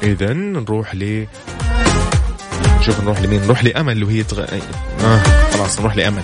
اذا 0.08 0.34
نروح 0.34 0.96
ل 0.96 1.26
نشوف 2.80 3.04
نروح 3.04 3.22
لمين؟ 3.22 3.42
نروح 3.42 3.64
لأمل 3.64 4.04
وهي 4.04 4.24
تغ... 4.24 4.46
آه 5.04 5.20
خلاص 5.54 5.80
نروح 5.80 5.96
لأمل. 5.96 6.24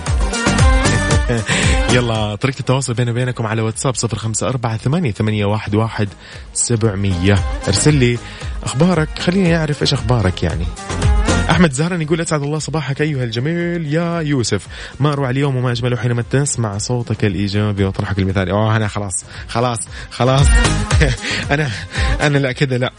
يلا 1.94 2.34
طريقة 2.34 2.60
التواصل 2.60 2.94
بيني 2.94 3.10
وبينكم 3.10 3.46
على 3.46 3.62
واتساب 3.62 3.94
صفر 3.94 4.18
خمسة 4.18 4.48
أربعة 4.48 4.76
ثمانية, 4.76 5.12
ثمانية 5.12 5.44
واحد, 5.44 5.74
واحد 5.74 6.08
سبعمية. 6.52 7.34
ارسل 7.68 7.94
لي 7.94 8.18
أخبارك. 8.62 9.08
خليني 9.18 9.56
أعرف 9.56 9.82
إيش 9.82 9.94
أخبارك 9.94 10.42
يعني. 10.42 10.66
أحمد 11.50 11.72
زهران 11.72 12.02
يقول 12.02 12.20
أسعد 12.20 12.42
الله 12.42 12.58
صباحك 12.58 13.00
أيها 13.00 13.24
الجميل. 13.24 13.94
يا 13.94 14.20
يوسف 14.20 14.66
ما 15.00 15.12
أروع 15.12 15.30
اليوم 15.30 15.56
وما 15.56 15.72
اجمله 15.72 15.96
حينما 15.96 16.22
تسمع 16.30 16.78
صوتك 16.78 17.24
الإيجابي 17.24 17.84
وطرحك 17.84 18.18
المثالي. 18.18 18.50
أوه 18.50 18.76
أنا 18.76 18.88
خلاص 18.88 19.24
خلاص 19.48 19.78
خلاص. 20.10 20.46
أنا 21.50 21.70
أنا 22.20 22.38
لا 22.38 22.52
كذا 22.52 22.78
لا. 22.78 22.92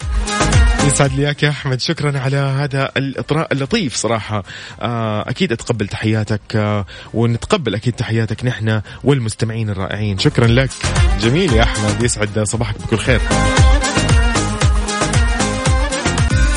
يسعد 0.86 1.14
لي 1.14 1.24
يا 1.44 1.50
أحمد 1.50 1.82
شكرا 1.82 2.20
على 2.20 2.38
هذا 2.38 2.92
الإطراء 2.98 3.54
اللطيف 3.54 3.96
صراحة. 3.96 4.44
آه، 4.82 5.30
أكيد 5.30 5.52
أتقبل 5.52 5.88
تحياتك 5.88 6.42
آه، 6.56 6.86
ونتقبل 7.14 7.76
أكيد 7.76 7.94
تحياتك 7.94 8.46
نحن 8.46 8.82
والمستمعين 9.04 9.70
الرائعين. 9.70 10.20
شكرا 10.20 10.48
لك. 10.48 10.70
جميل 11.22 11.54
يا 11.54 11.64
أحمد 11.64 12.04
يسعد 12.04 12.44
صباحك 12.44 12.76
بكل 12.82 12.98
خير. 12.98 13.22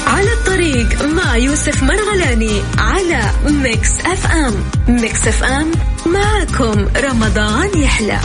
على 0.06 0.32
الطريق 0.32 1.02
مع 1.02 1.36
يوسف 1.36 1.82
مرغلاني 1.82 2.62
على 2.78 3.30
Mix 3.48 4.00
FM. 4.00 4.54
Mix 4.88 5.28
FM 5.28 5.72
معكم 6.06 6.88
رمضان 6.96 7.78
يحلى. 7.78 8.18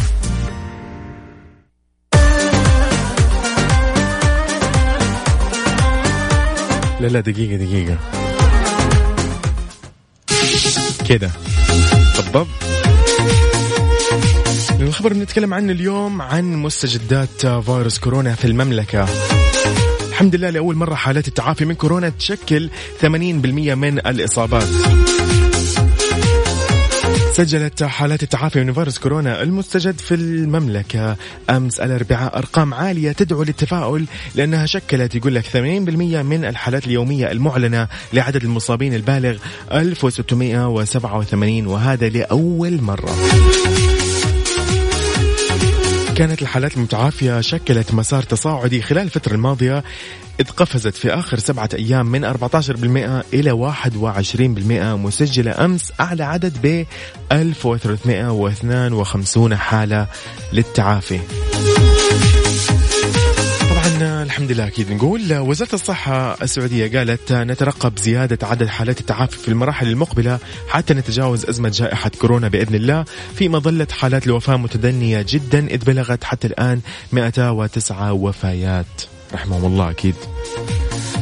لا 7.04 7.08
لا 7.08 7.20
دقيقة 7.20 7.56
دقيقة. 7.56 7.98
كده. 11.10 11.32
بالضبط. 12.16 12.48
الخبر 14.80 15.12
اللي 15.12 15.24
نتكلم 15.24 15.54
عنه 15.54 15.72
اليوم 15.72 16.22
عن 16.22 16.54
مستجدات 16.56 17.46
فيروس 17.46 18.00
كورونا 18.00 18.36
في 18.36 18.46
المملكة. 18.46 19.08
الحمد 20.10 20.36
لله 20.36 20.50
لأول 20.50 20.76
مرة 20.76 20.96
حالات 20.96 21.28
التعافي 21.28 21.66
من 21.66 21.76
كورونا 21.76 22.10
تشكل 22.10 22.70
80% 23.02 23.06
من 23.76 24.00
الإصابات. 24.00 24.68
سجلت 27.34 27.84
حالات 27.84 28.24
التعافي 28.24 28.64
من 28.64 28.74
فيروس 28.74 29.00
كورونا 29.00 29.44
المستجد 29.44 30.00
في 30.00 30.16
المملكة. 30.16 31.16
أمس 31.50 31.80
الأربعاء 31.80 32.38
أرقام 32.38 32.74
عالية 32.74 33.12
تدعو 33.12 33.44
للتفاؤل 33.44 34.06
لأنها 34.36 34.66
شكلت 34.66 35.16
يقول 35.16 35.36
لك 35.36 35.46
80% 35.46 35.58
من 35.58 36.46
الحالات 36.46 36.88
اليومية 36.88 37.32
المعلنة 37.32 37.88
لعدد 38.14 38.44
المصابين 38.44 38.94
البالغ 38.94 39.38
1687 39.72 41.68
وهذا 41.68 42.10
لأول 42.10 42.82
مرة. 42.82 43.16
كانت 46.16 46.42
الحالات 46.42 46.78
المتعافية 46.78 47.42
شكلت 47.42 47.94
مسار 47.94 48.24
تصاعدي 48.24 48.82
خلال 48.82 49.04
الفترة 49.04 49.34
الماضية 49.34 49.84
إذ 50.40 50.50
قفزت 50.50 50.96
في 50.96 51.14
آخر 51.14 51.40
سبعة 51.40 51.70
أيام 51.74 52.06
من 52.06 52.34
14% 52.34 52.38
إلى 53.34 53.52
21% 53.52 53.58
مسجلة 55.06 55.66
أمس 55.66 55.92
أعلى 56.00 56.24
عدد 56.24 56.54
ب 56.64 56.86
1352 57.32 59.56
حالة 59.56 60.08
للتعافي. 60.54 61.20
طبعا 63.70 64.24
الحمد 64.24 64.52
لله 64.52 64.68
أكيد 64.68 64.92
نقول 64.92 65.38
وزارة 65.38 65.74
الصحة 65.74 66.38
السعودية 66.42 67.00
قالت 67.00 67.32
نترقب 67.32 67.98
زيادة 67.98 68.48
عدد 68.48 68.68
حالات 68.68 69.00
التعافي 69.00 69.38
في 69.38 69.48
المراحل 69.48 69.88
المقبلة 69.88 70.40
حتى 70.70 70.94
نتجاوز 70.94 71.46
أزمة 71.46 71.70
جائحة 71.70 72.12
كورونا 72.22 72.48
بإذن 72.48 72.76
الله 72.76 73.06
في 73.36 73.50
مظلة 73.50 73.88
حالات 73.92 74.28
الوفاة 74.28 74.58
متدنية 74.58 75.26
جدا 75.30 75.68
إذ 75.68 75.86
بلغت 75.86 76.24
حتى 76.24 76.48
الآن 76.48 76.82
209 77.12 78.14
وفيات. 78.14 78.86
رحمهم 79.34 79.66
الله 79.66 79.90
أكيد. 79.90 80.16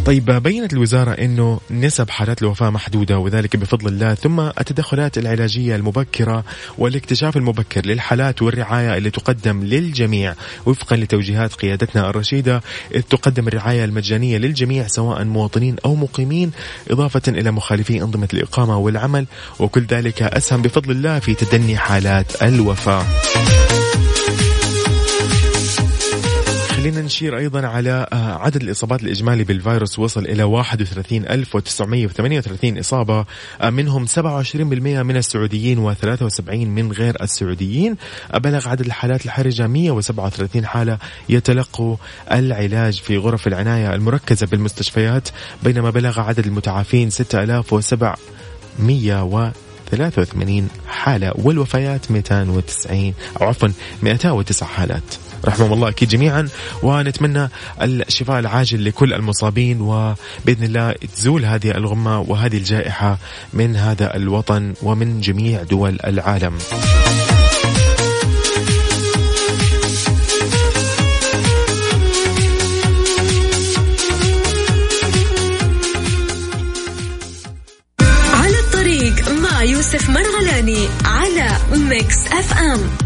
طيب 0.06 0.26
بينت 0.32 0.74
الوزارة 0.74 1.12
أنه 1.12 1.60
نسب 1.72 2.10
حالات 2.10 2.42
الوفاة 2.42 2.70
محدودة 2.70 3.18
وذلك 3.20 3.56
بفضل 3.56 3.88
الله 3.88 4.14
ثم 4.14 4.40
التدخلات 4.40 5.18
العلاجية 5.18 5.76
المبكرة 5.76 6.44
والاكتشاف 6.78 7.38
المبكر 7.38 7.86
للحالات 7.86 8.42
والرعاية 8.42 8.98
اللي 8.98 9.10
تقدم 9.10 9.64
للجميع. 9.64 10.36
وفقا 10.66 10.96
لتوجيهات 10.96 11.54
قيادتنا 11.54 12.10
الرشيدة 12.10 12.62
إذ 12.96 13.02
تقدم 13.02 13.48
الرعاية 13.48 13.86
المجانية 13.86 14.38
للجميع 14.38 14.88
سواء 14.88 15.24
مواطنين 15.24 15.76
أو 15.86 15.96
مقيمين 15.96 16.52
إضافة 16.92 17.22
إلى 17.28 17.52
مخالفي 17.52 18.02
أنظمة 18.02 18.30
الإقامة 18.34 18.78
والعمل. 18.78 19.26
وكل 19.60 19.82
ذلك 19.82 20.24
أسهم 20.24 20.62
بفضل 20.62 20.92
الله 20.92 21.20
في 21.20 21.34
تدني 21.34 21.78
حالات 21.78 22.44
الوفاة. 22.44 23.06
خلينا 26.82 27.02
نشير 27.02 27.38
أيضا 27.38 27.68
على 27.68 28.08
آه، 28.14 28.38
عدد 28.38 28.64
الإصابات 28.64 29.04
الإجمالي 29.04 29.44
بالفيروس. 29.44 30.00
وصل 30.00 30.26
إلى 30.26 30.44
31938 30.44 32.80
إصابة 32.80 33.26
آه، 33.62 33.70
منهم 33.70 34.06
27% 34.06 35.04
من 35.04 35.18
السعوديين 35.18 35.94
و73 35.94 36.50
من 36.50 36.92
غير 36.92 37.24
السعوديين. 37.24 37.96
آه، 38.34 38.38
بلغ 38.38 38.70
عدد 38.70 38.86
الحالات 38.86 39.26
الحرجة 39.26 39.68
137 39.68 40.66
حالة 40.66 40.98
يتلقوا 41.30 41.96
العلاج 42.32 43.02
في 43.02 43.18
غرف 43.18 43.48
العناية 43.48 43.96
المركزة 43.96 44.48
بالمستشفيات 44.48 45.30
بينما 45.64 45.90
بلغ 45.90 46.20
عدد 46.20 46.46
المتعافين 46.46 47.10
6700 47.10 49.24
و 49.24 49.50
83 49.92 50.68
حالة 50.88 51.32
والوفيات 51.36 52.12
290 52.12 53.14
أو 53.42 53.48
عفوا 53.48 53.70
209 54.04 54.68
حالات. 54.68 55.31
رحمهم 55.46 55.74
الله 55.74 55.90
أكيد 55.90 56.10
جميعا. 56.10 56.50
ونتمنى 56.84 57.50
الشفاء 57.82 58.40
العاجل 58.40 58.86
لكل 58.86 59.14
المصابين 59.14 59.82
وبإذن 59.82 60.64
الله 60.64 60.96
تزول 61.16 61.46
هذه 61.46 61.72
الغمة 61.72 62.20
وهذه 62.20 62.58
الجائحة 62.58 63.18
من 63.54 63.76
هذا 63.76 64.16
الوطن 64.16 64.74
ومن 64.84 65.22
جميع 65.22 65.64
دول 65.64 65.98
العالم. 66.06 66.58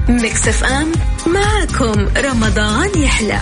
Mix 0.10 0.48
FM 0.48 0.92
معكم 1.28 2.08
رمضان 2.18 2.90
يحلى. 3.02 3.40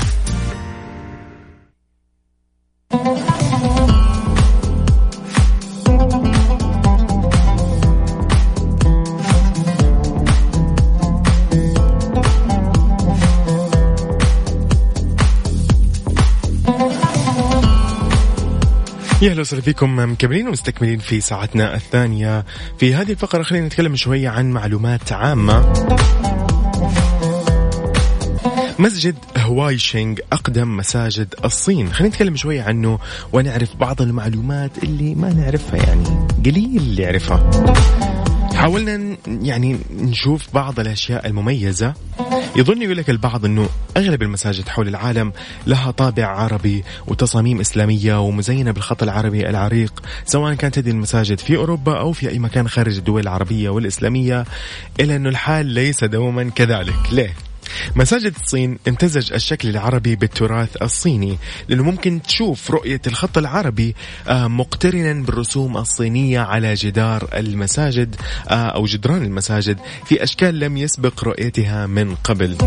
يا 19.21 19.31
أهلا 19.31 19.41
وسهلا 19.41 19.61
فيكم 19.61 20.11
مكملين 20.11 20.47
ومستكملين 20.47 20.99
في 20.99 21.21
ساعتنا 21.21 21.75
الثانية. 21.75 22.45
في 22.77 22.95
هذه 22.95 23.11
الفقرة 23.11 23.43
خلينا 23.43 23.65
نتكلم 23.65 23.95
شوية 23.95 24.29
عن 24.29 24.51
معلومات 24.51 25.11
عامة. 25.11 25.73
مسجد 28.79 29.15
هواي 29.37 29.77
شينغ 29.77 30.17
أقدم 30.31 30.77
مساجد 30.77 31.35
الصين. 31.45 31.93
خلينا 31.93 32.13
نتكلم 32.13 32.35
شوية 32.35 32.61
عنه 32.61 32.99
ونعرف 33.33 33.75
بعض 33.75 34.01
المعلومات 34.01 34.83
اللي 34.83 35.15
ما 35.15 35.33
نعرفها 35.33 35.75
يعني 35.75 36.27
قليل 36.45 36.77
اللي 36.77 37.01
يعرفها. 37.01 37.51
حاولنا 38.55 39.17
يعني 39.27 39.77
نشوف 39.91 40.53
بعض 40.53 40.79
الأشياء 40.79 41.27
المميزة. 41.27 41.93
يظن 42.55 42.81
يقول 42.81 42.97
لك 42.97 43.09
البعض 43.09 43.45
أنه 43.45 43.69
أغلب 43.97 44.21
المساجد 44.21 44.67
حول 44.67 44.87
العالم 44.87 45.33
لها 45.67 45.91
طابع 45.91 46.25
عربي 46.25 46.83
وتصاميم 47.07 47.59
إسلامية 47.59 48.21
ومزينة 48.21 48.71
بالخط 48.71 49.03
العربي 49.03 49.49
العريق 49.49 50.03
سواء 50.25 50.53
كانت 50.53 50.77
هذه 50.77 50.89
المساجد 50.89 51.39
في 51.39 51.55
أوروبا 51.55 51.99
أو 51.99 52.11
في 52.11 52.29
أي 52.29 52.39
مكان 52.39 52.67
خارج 52.67 52.97
الدول 52.97 53.21
العربية 53.21 53.69
والإسلامية 53.69 54.45
إلا 54.99 55.15
أنه 55.15 55.29
الحال 55.29 55.65
ليس 55.65 56.03
دوما 56.03 56.49
كذلك. 56.49 56.95
ليه؟ 57.11 57.33
مساجد 57.95 58.33
الصين 58.43 58.77
امتزج 58.87 59.33
الشكل 59.33 59.69
العربي 59.69 60.15
بالتراث 60.15 60.81
الصيني 60.81 61.37
لأنه 61.67 61.83
ممكن 61.83 62.21
تشوف 62.21 62.71
رؤية 62.71 63.01
الخط 63.07 63.37
العربي 63.37 63.95
آه، 64.27 64.47
مقترنا 64.47 65.13
بالرسوم 65.13 65.77
الصينية 65.77 66.39
على 66.39 66.73
جدار 66.73 67.29
المساجد 67.33 68.15
آه، 68.49 68.53
أو 68.53 68.85
جدران 68.85 69.23
المساجد 69.23 69.77
في 70.05 70.23
أشكال 70.23 70.59
لم 70.59 70.77
يسبق 70.77 71.23
رؤيتها 71.23 71.87
من 71.87 72.15
قبل. 72.15 72.57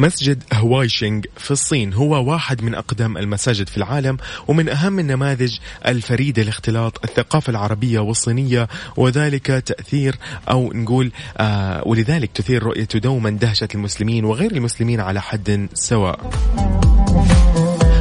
مسجد 0.00 0.42
هوايشينغ 0.52 1.22
في 1.36 1.50
الصين 1.50 1.92
هو 1.92 2.30
واحد 2.30 2.62
من 2.62 2.74
أقدم 2.74 3.16
المساجد 3.16 3.68
في 3.68 3.76
العالم 3.76 4.16
ومن 4.48 4.68
أهم 4.68 4.98
النماذج 4.98 5.58
الفريدة 5.86 6.42
لاختلاط 6.42 7.04
الثقافة 7.04 7.50
العربية 7.50 7.98
والصينية 8.00 8.68
وذلك 8.96 9.46
تأثير 9.46 10.16
أو 10.50 10.72
نقول 10.72 11.12
آه 11.38 11.82
ولذلك 11.86 12.30
تثير 12.32 12.62
رؤيته 12.62 12.98
دوما 12.98 13.30
دهشة 13.30 13.68
المسلمين 13.74 14.24
وغير 14.24 14.52
المسلمين 14.52 15.00
على 15.00 15.20
حد 15.20 15.68
سواء. 15.74 16.30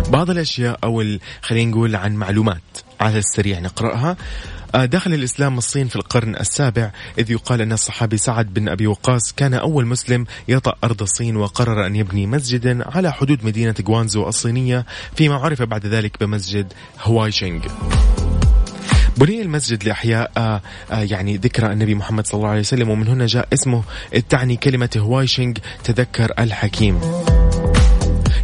بعض 0.09 0.29
الأشياء 0.29 0.79
أو 0.83 1.03
خلينا 1.41 1.71
نقول 1.71 1.95
عن 1.95 2.15
معلومات 2.15 2.61
على 2.99 3.17
السريع 3.17 3.59
نقرأها. 3.59 4.17
دخل 4.75 5.13
الإسلام 5.13 5.57
الصين 5.57 5.87
في 5.87 5.95
القرن 5.95 6.35
السابع 6.35 6.91
إذ 7.17 7.31
يقال 7.31 7.61
أن 7.61 7.73
الصحابي 7.73 8.17
سعد 8.17 8.53
بن 8.53 8.69
أبي 8.69 8.87
وقاص 8.87 9.33
كان 9.33 9.53
أول 9.53 9.85
مسلم 9.85 10.25
يطأ 10.47 10.73
أرض 10.83 11.01
الصين 11.01 11.35
وقرر 11.37 11.85
أن 11.85 11.95
يبني 11.95 12.27
مسجدا 12.27 12.97
على 12.97 13.13
حدود 13.13 13.45
مدينة 13.45 13.75
غوانزو 13.87 14.27
الصينية 14.27 14.85
فيما 15.15 15.35
عرف 15.35 15.61
بعد 15.61 15.85
ذلك 15.85 16.19
بمسجد 16.19 16.73
هوايشينغ. 17.01 17.61
بني 19.17 19.41
المسجد 19.41 19.83
لإحياء 19.83 20.31
آه 20.37 20.61
آه 20.91 21.01
يعني 21.01 21.37
ذكرى 21.37 21.73
النبي 21.73 21.95
محمد 21.95 22.27
صلى 22.27 22.37
الله 22.37 22.49
عليه 22.49 22.59
وسلم 22.59 22.89
ومن 22.89 23.07
هنا 23.07 23.25
جاء 23.25 23.47
اسمه 23.53 23.83
تعني 24.29 24.55
كلمة 24.55 24.89
هوايشينغ 24.97 25.53
تذكر 25.83 26.33
الحكيم. 26.39 26.99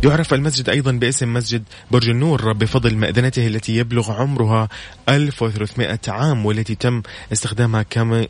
يعرف 0.05 0.33
المسجد 0.33 0.69
أيضا 0.69 0.91
باسم 0.91 1.33
مسجد 1.33 1.63
برج 1.91 2.09
النور 2.09 2.53
بفضل 2.53 2.95
مأذنته 2.95 3.47
التي 3.47 3.77
يبلغ 3.77 4.11
عمرها 4.11 4.69
1300 5.09 5.99
عام 6.07 6.45
والتي 6.45 6.75
تم 6.75 7.01
استخدامها 7.33 7.85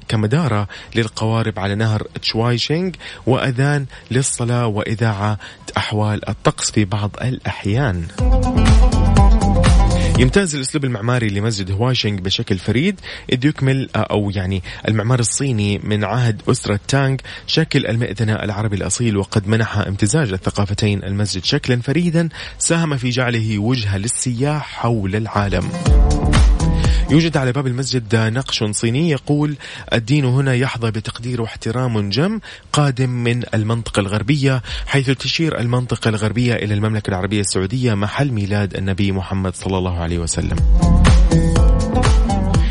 كمنارة 0.08 0.68
للقوارب 0.96 1.60
على 1.60 1.76
نهر 1.76 2.04
تشوايشينغ 2.22 2.92
وأذان 3.26 3.86
للصلاة 4.12 4.68
وإذاعة 4.68 5.40
أحوال 5.78 6.30
الطقس 6.30 6.72
في 6.72 6.86
بعض 6.86 7.12
الأحيان. 7.22 8.08
يمتاز 10.20 10.56
الأسلوب 10.56 10.86
المعماري 10.86 11.28
لمسجد 11.28 11.72
هواشينغ 11.72 12.20
بشكل 12.20 12.58
فريد 12.58 13.00
اذ 13.34 13.46
يكمل 13.46 13.90
آه، 13.96 14.00
أو 14.00 14.32
يعني 14.36 14.64
المعمار 14.88 15.20
الصيني 15.20 15.80
من 15.84 16.04
عهد 16.04 16.42
أسرة 16.50 16.80
تانغ 16.88 17.18
شكل 17.48 17.86
المئذنة 17.86 18.34
العربي 18.34 18.76
الأصيل 18.76 19.18
وقد 19.18 19.48
منح 19.48 19.78
امتزاج 19.78 20.34
الثقافتين 20.34 21.04
المسجد 21.04 21.44
شكلا 21.44 21.82
فريدا 21.82 22.30
ساهم 22.60 22.98
في 22.98 23.10
جعله 23.10 23.60
وجهة 23.60 23.98
للسياح 23.98 24.68
حول 24.68 25.16
العالم. 25.16 25.70
يوجد 27.10 27.38
على 27.38 27.52
باب 27.52 27.68
المسجد 27.68 28.16
نقش 28.16 28.64
صيني 28.64 29.10
يقول 29.10 29.56
الدين 29.94 30.26
هنا 30.26 30.54
يحظى 30.54 30.92
بتقدير 30.92 31.42
واحترام 31.42 32.10
جم 32.10 32.40
قادم 32.74 33.10
من 33.10 33.44
المنطقة 33.54 34.00
الغربية 34.00 34.62
حيث 34.86 35.10
تشير 35.10 35.60
المنطقة 35.60 36.10
الغربية 36.10 36.54
إلى 36.56 36.74
المملكة 36.74 37.10
العربية 37.10 37.42
السعودية 37.42 37.94
محل 37.94 38.32
ميلاد 38.32 38.76
النبي 38.76 39.12
محمد 39.12 39.56
صلى 39.56 39.78
الله 39.78 40.00
عليه 40.00 40.20
وسلم. 40.20 40.58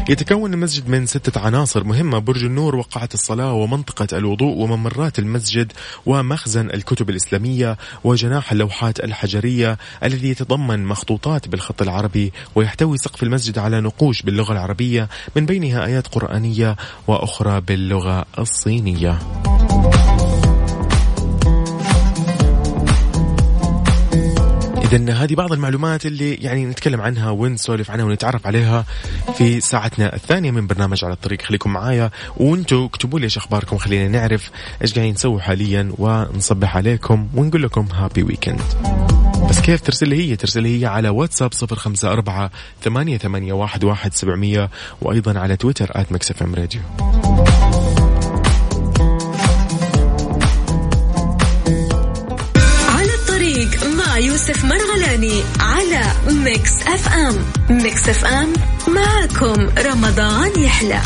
يتكون 0.09 0.55
المسجد 0.55 0.89
من 0.89 1.07
ستة 1.07 1.41
عناصر 1.41 1.85
مهمة 1.85 2.19
برج 2.19 2.45
النور 2.45 2.77
وقعة 2.77 3.09
الصلاة 3.15 3.53
ومنطقة 3.53 4.19
الوضوء 4.19 4.57
وممرات 4.57 5.19
المسجد 5.19 5.73
ومخزن 6.07 6.71
الكتب 6.71 7.11
الإسلامية 7.11 7.79
وجناح 8.05 8.53
اللوحات 8.53 9.05
الحجرية 9.05 9.79
الذي 10.03 10.29
يتضمن 10.29 10.85
مخطوطات 10.85 11.49
بالخط 11.49 11.83
العربي 11.83 12.33
ويحتوي 12.55 12.99
سقف 12.99 13.23
المسجد 13.23 13.59
على 13.59 13.81
نقوش 13.81 14.23
باللغة 14.23 14.53
العربية 14.53 15.09
من 15.37 15.47
بينها 15.47 15.87
آيات 15.87 16.07
قرآنية 16.07 16.77
وأخرى 17.07 17.61
باللغة 17.61 18.25
الصينية. 18.39 19.19
إذا 24.95 25.13
هذه 25.13 25.35
بعض 25.35 25.53
المعلومات 25.53 26.07
اللي 26.07 26.35
يعني 26.35 26.67
نتكلم 26.67 27.01
عنها 27.01 27.31
ونسولف 27.31 27.91
عنها 27.91 28.05
ونتعرف 28.05 28.47
عليها 28.47 28.85
في 29.39 29.61
ساعتنا 29.61 30.15
الثانية 30.15 30.51
من 30.51 30.67
برنامج 30.67 31.05
على 31.05 31.15
الطريق. 31.15 31.43
خليكم 31.43 31.73
معايا 31.73 32.11
وأنتم 32.37 32.85
اكتبوا 32.85 33.19
لي 33.19 33.25
إيش 33.25 33.37
أخباركم. 33.37 33.79
خلينا 33.79 34.09
نعرف 34.09 34.51
إيش 34.83 34.95
قاعدين 34.95 35.15
نسوي 35.15 35.41
حاليا 35.41 35.93
ونصبح 35.99 36.77
عليكم 36.77 37.29
ونقول 37.35 37.63
لكم 37.63 37.87
هابي 37.93 38.23
ويكند 38.23 38.63
بس 39.51 39.61
كيف 39.61 39.81
ترسل 39.81 40.09
لي 40.09 40.31
هي؟ 40.31 40.37
ترسل 40.37 40.63
لي 40.63 40.81
هي 40.81 40.87
على 40.87 41.09
واتساب 41.09 41.53
صفر 41.53 41.77
خمسة 41.77 42.13
أربعة 42.13 42.51
ثمانية, 42.83 43.19
ثمانية 43.19 43.53
واحد, 43.53 43.85
واحد 43.85 44.15
سبعمية 44.15 44.71
وأيضا 45.01 45.39
على 45.39 45.57
تويتر 45.57 45.91
at 45.93 46.31
radio. 46.43 46.81
على 55.61 56.03
Mix 56.29 56.73
FM. 56.87 57.37
Mix 57.71 58.09
FM 58.09 58.53
معكم 58.89 59.69
رمضان 59.79 60.51
يحلى. 60.63 61.01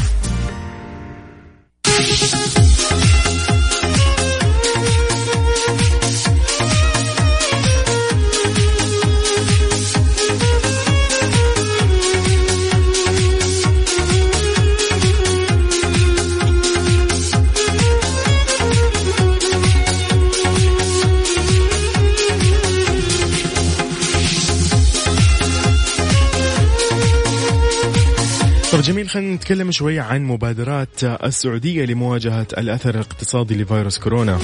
جميل 28.88 29.08
خلينا 29.08 29.34
نتكلم 29.34 29.70
شوي 29.70 30.00
عن 30.00 30.24
مبادرات 30.24 31.04
السعودية 31.04 31.84
لمواجهة 31.84 32.46
الأثر 32.58 32.94
الاقتصادي 32.94 33.62
لفيروس 33.62 33.98
كورونا. 33.98 34.38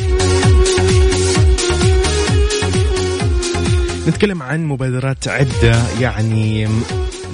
نتكلم 4.09 4.43
عن 4.43 4.65
مبادرات 4.65 5.29
عدة 5.29 5.83
يعني 6.01 6.69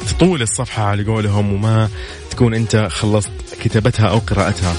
تطول 0.08 0.42
الصفحة 0.42 0.82
على 0.82 1.04
قولهم 1.04 1.52
وما 1.52 1.88
تكون 2.30 2.54
أنت 2.54 2.76
خلصت 2.90 3.30
كتابتها 3.62 4.06
أو 4.08 4.18
قراءتها 4.18 4.74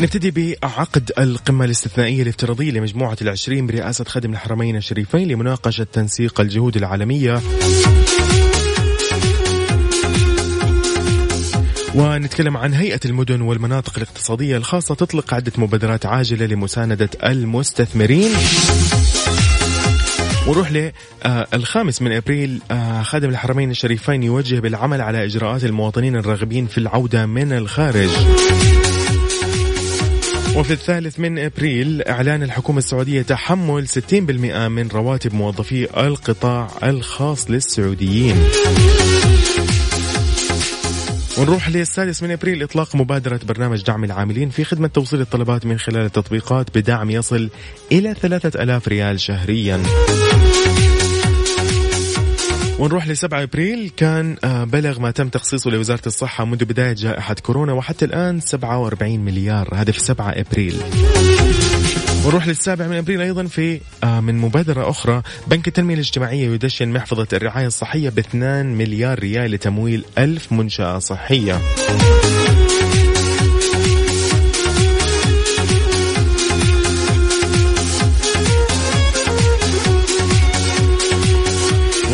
نبتدي 0.00 0.30
بعقد 0.30 1.12
القمة 1.18 1.64
الاستثنائية 1.64 2.22
الافتراضية 2.22 2.70
لمجموعة 2.70 3.16
العشرين 3.22 3.66
برئاسة 3.66 4.04
خادم 4.04 4.32
الحرمين 4.32 4.76
الشريفين 4.76 5.28
لمناقشة 5.28 5.86
تنسيق 5.92 6.40
الجهود 6.40 6.76
العالمية. 6.76 7.40
ونتكلم 11.94 12.56
عن 12.56 12.74
هيئة 12.74 13.00
المدن 13.04 13.40
والمناطق 13.40 13.92
الاقتصادية 13.96 14.56
الخاصة 14.56 14.94
تطلق 14.94 15.34
عدة 15.34 15.52
مبادرات 15.58 16.06
عاجلة 16.06 16.46
لمساندة 16.46 17.10
المستثمرين 17.24 18.30
ونروح 20.46 20.92
للخامس 21.52 22.02
من 22.02 22.12
أبريل 22.12 22.60
آه، 22.70 23.02
خادم 23.02 23.28
الحرمين 23.28 23.70
الشريفين 23.70 24.22
يوجه 24.22 24.60
بالعمل 24.60 25.00
على 25.00 25.24
إجراءات 25.24 25.64
المواطنين 25.64 26.16
الراغبين 26.16 26.66
في 26.66 26.78
العودة 26.78 27.26
من 27.26 27.52
الخارج. 27.52 28.08
وفي 30.56 30.72
الثالث 30.72 31.20
من 31.20 31.38
أبريل 31.38 32.02
إعلان 32.02 32.42
الحكومة 32.42 32.78
السعودية 32.78 33.22
تحمل 33.22 33.88
60% 33.88 34.68
من 34.68 34.88
رواتب 34.88 35.34
موظفي 35.34 36.06
القطاع 36.06 36.68
الخاص 36.82 37.50
للسعوديين. 37.50 38.36
ونروح 41.38 41.68
للسادس 41.68 42.22
من 42.22 42.30
أبريل 42.30 42.62
إطلاق 42.62 42.96
مبادرة 42.96 43.40
برنامج 43.48 43.82
دعم 43.82 44.04
العاملين 44.04 44.50
في 44.50 44.64
خدمة 44.64 44.88
توصيل 44.88 45.20
الطلبات 45.20 45.66
من 45.66 45.78
خلال 45.78 46.04
التطبيقات 46.04 46.78
بدعم 46.78 47.10
يصل 47.10 47.50
إلى 47.92 48.14
3000 48.14 48.88
ريال 48.88 49.20
شهريا. 49.20 49.82
ونروح 52.78 53.08
ل 53.08 53.16
7 53.16 53.42
أبريل 53.42 53.90
كان 53.96 54.36
آه، 54.44 54.64
بلغ 54.64 55.00
ما 55.00 55.10
تم 55.10 55.28
تخصيصه 55.28 55.70
لوزارة 55.70 56.02
الصحة 56.06 56.44
منذ 56.44 56.64
بداية 56.64 56.92
جائحة 56.92 57.34
كورونا 57.34 57.72
وحتى 57.72 58.04
الآن 58.04 58.40
47 58.40 59.20
مليار 59.20 59.74
هذا 59.74 59.92
في 59.92 60.00
7 60.00 60.30
أبريل. 60.30 60.76
ونروح 62.26 62.48
للسابع 62.48 62.86
من 62.86 62.96
أبريل 62.96 63.20
أيضا 63.20 63.44
في 63.44 63.80
آه، 64.04 64.20
من 64.20 64.38
مبادرة 64.38 64.90
أخرى 64.90 65.22
بنك 65.46 65.68
التنمية 65.68 65.94
الاجتماعية 65.94 66.48
يدشن 66.48 66.88
محفظة 66.88 67.26
الرعاية 67.32 67.66
الصحية 67.66 68.08
ب 68.08 68.18
2 68.18 68.66
مليار 68.66 69.18
ريال 69.18 69.50
لتمويل 69.50 70.04
ألف 70.18 70.52
منشأة 70.52 70.98
صحية. 70.98 71.60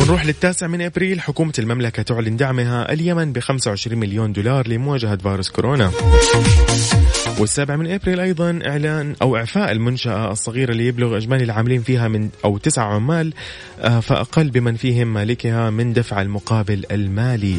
ونروح 0.02 0.26
للتاسع 0.26 0.66
من 0.66 0.82
أبريل 0.82 1.20
حكومة 1.20 1.52
المملكة 1.58 2.02
تعلن 2.02 2.36
دعمها 2.36 2.92
اليمن 2.92 3.32
ب 3.32 3.38
25 3.38 3.98
مليون 3.98 4.32
دولار 4.32 4.68
لمواجهة 4.68 5.16
فيروس 5.16 5.50
كورونا. 5.50 5.90
والسابع 7.38 7.76
من 7.76 7.92
إبريل 7.92 8.20
أيضا 8.20 8.58
إعلان 8.66 9.14
أو 9.22 9.36
إعفاء 9.36 9.72
المنشأة 9.72 10.32
الصغيرة 10.32 10.72
اللي 10.72 10.86
يبلغ 10.86 11.16
إجمالي 11.16 11.44
العاملين 11.44 11.82
فيها 11.82 12.08
من 12.08 12.28
أو 12.44 12.58
تسعة 12.58 12.94
عمال 12.94 13.32
آه، 13.80 14.00
فأقل 14.00 14.50
بمن 14.50 14.76
فيهم 14.76 15.14
مالكها 15.14 15.70
من 15.70 15.92
دفع 15.92 16.22
المقابل 16.22 16.84
المالي. 16.90 17.56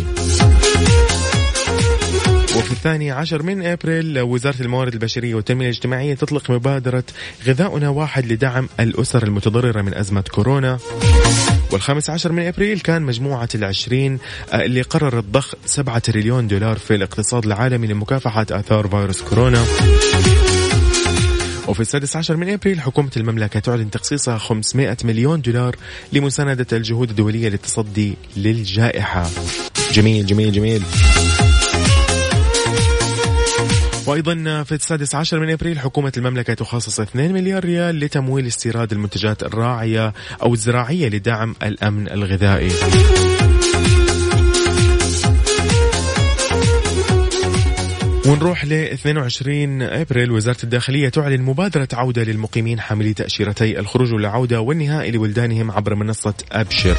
وفي 2.55 2.71
الثاني 2.71 3.11
عشر 3.11 3.43
من 3.43 3.65
أبريل 3.65 4.19
وزارة 4.19 4.61
الموارد 4.61 4.93
البشرية 4.93 5.35
والتنمية 5.35 5.65
الاجتماعية 5.65 6.13
تطلق 6.13 6.51
مبادرة 6.51 7.03
غذاؤنا 7.47 7.89
واحد 7.89 8.31
لدعم 8.31 8.69
الأسر 8.79 9.23
المتضررة 9.23 9.81
من 9.81 9.93
أزمة 9.93 10.23
كورونا. 10.31 10.77
والخامس 11.71 12.09
عشر 12.09 12.31
من 12.31 12.45
أبريل 12.47 12.79
كان 12.79 13.01
مجموعة 13.01 13.49
العشرين 13.55 14.19
آه، 14.53 14.65
اللي 14.65 14.81
قررت 14.81 15.23
ضخ 15.23 15.53
سبعة 15.65 15.99
تريليون 15.99 16.47
دولار 16.47 16.77
في 16.77 16.95
الاقتصاد 16.95 17.45
العالمي 17.45 17.87
لمكافحة 17.87 18.45
آثار 18.51 18.87
فيروس 18.87 19.21
كورونا. 19.21 19.65
وفي 21.67 21.79
السادس 21.79 22.15
عشر 22.15 22.37
من 22.37 22.49
أبريل 22.49 22.81
حكومة 22.81 23.11
المملكة 23.17 23.59
تعلن 23.59 23.91
تخصيصها 23.91 24.37
500 24.37 24.97
مليون 25.03 25.41
دولار 25.41 25.75
لمساندة 26.13 26.67
الجهود 26.73 27.09
الدولية 27.09 27.49
للتصدي 27.49 28.15
للجائحة. 28.37 29.29
جميل 29.93 30.25
جميل 30.25 30.51
جميل. 30.51 30.81
وأيضا 34.07 34.63
في 34.63 34.71
السادس 34.71 35.15
عشر 35.15 35.39
من 35.39 35.49
أبريل 35.49 35.79
حكومة 35.79 36.11
المملكة 36.17 36.53
تخصص 36.53 36.99
2 36.99 37.33
مليار 37.33 37.65
ريال 37.65 37.99
لتمويل 37.99 38.47
استيراد 38.47 38.91
المنتجات 38.91 39.43
الراعية 39.43 40.13
أو 40.43 40.53
الزراعية 40.53 41.09
لدعم 41.09 41.55
الأمن 41.63 42.11
الغذائي. 42.11 42.71
ونروح 48.27 48.65
ل 48.65 48.73
22 48.73 49.81
أبريل 49.81 50.31
وزارة 50.31 50.57
الداخلية 50.63 51.09
تعلن 51.09 51.41
مبادرة 51.41 51.87
عودة 51.93 52.23
للمقيمين 52.23 52.79
حاملي 52.79 53.13
تأشيرتي 53.13 53.79
الخروج 53.79 54.13
والعودة 54.13 54.61
والنهائي 54.61 55.11
لولدانهم 55.11 55.71
عبر 55.71 55.95
منصة 55.95 56.33
أبشر. 56.51 56.97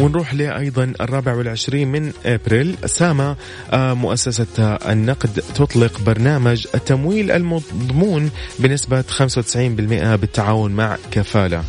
ونروح 0.00 0.34
لأيضا 0.34 0.92
الرابع 1.00 1.34
والعشرين 1.34 1.92
من 1.92 2.12
أبريل. 2.26 2.76
ساما 2.86 3.36
آه، 3.70 3.94
مؤسسة 3.94 4.74
النقد 4.88 5.42
تطلق 5.54 6.00
برنامج 6.00 6.66
التمويل 6.74 7.30
المضمون 7.30 8.30
بنسبة 8.58 9.02
95% 9.02 10.16
بالتعاون 10.16 10.72
مع 10.72 10.96
كفالة. 11.10 11.64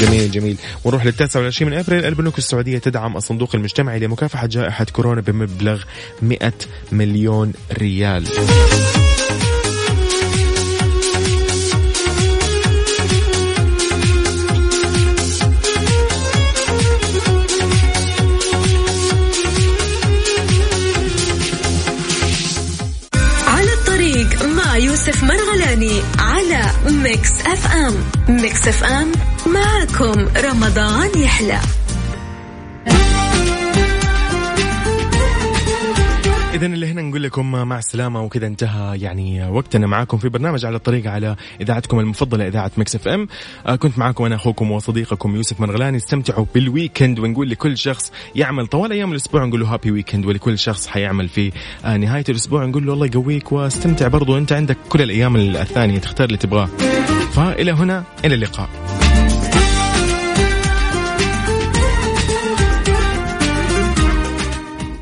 جميل 0.00 0.30
جميل. 0.30 0.56
ونروح 0.84 1.06
للتاسع 1.06 1.40
والعشرين 1.40 1.70
من 1.70 1.78
أبريل. 1.78 2.04
البنوك 2.04 2.38
السعودية 2.38 2.78
تدعم 2.78 3.16
الصندوق 3.16 3.54
المجتمعي 3.54 3.98
لمكافحة 3.98 4.46
جائحة 4.46 4.86
كورونا 4.92 5.20
بمبلغ 5.20 5.82
100 6.22 6.52
مليون 6.92 7.52
ريال. 7.72 8.24
Mix 26.92 27.30
FM. 27.46 27.94
Mix 28.28 28.68
FM. 28.68 29.12
معكم 29.46 30.28
رمضان 30.44 31.10
يحلى. 31.16 31.60
إذا 36.62 36.74
اللي 36.74 36.86
هنا 36.86 37.02
نقول 37.02 37.22
لكم 37.22 37.52
مع 37.52 37.78
السلامة 37.78 38.22
وكذا 38.22 38.46
انتهى 38.46 39.00
يعني 39.00 39.48
وقتنا 39.48 39.86
معاكم 39.86 40.18
في 40.18 40.28
برنامج 40.28 40.66
على 40.66 40.76
الطريق 40.76 41.10
على 41.10 41.36
إذاعتكم 41.60 42.00
المفضلة 42.00 42.46
إذاعة 42.46 42.70
Mix 42.76 42.94
FM. 42.94 43.28
آه 43.66 43.76
كنت 43.76 43.98
معاكم 43.98 44.24
أنا 44.24 44.34
أخوكم 44.34 44.70
وصديقكم 44.70 45.36
يوسف 45.36 45.60
مرغلاني. 45.60 45.96
استمتعوا 45.96 46.46
بال 46.54 46.68
weekend 46.68 47.18
ونقول 47.18 47.50
لكل 47.50 47.78
شخص 47.78 48.12
يعمل 48.34 48.66
طوال 48.66 48.92
أيام 48.92 49.10
الأسبوع 49.10 49.44
نقول 49.44 49.60
له 49.60 49.66
happy 49.66 49.90
weekend 49.90 50.26
ولكل 50.26 50.58
شخص 50.58 50.86
حيعمل 50.86 51.28
في 51.28 51.52
آه 51.84 51.96
نهاية 51.96 52.24
الأسبوع 52.28 52.64
نقول 52.64 52.86
له 52.86 52.92
الله 52.92 53.06
يقويك 53.06 53.52
واستمتع 53.52 54.08
برضو. 54.08 54.38
أنت 54.38 54.52
عندك 54.52 54.76
كل 54.88 55.02
الأيام 55.02 55.36
الثانية 55.36 55.98
تختار 55.98 56.26
اللي 56.26 56.38
تبغاه. 56.38 56.66
فإلى 57.32 57.72
هنا 57.72 58.04
إلى 58.24 58.34
اللقاء. 58.34 58.91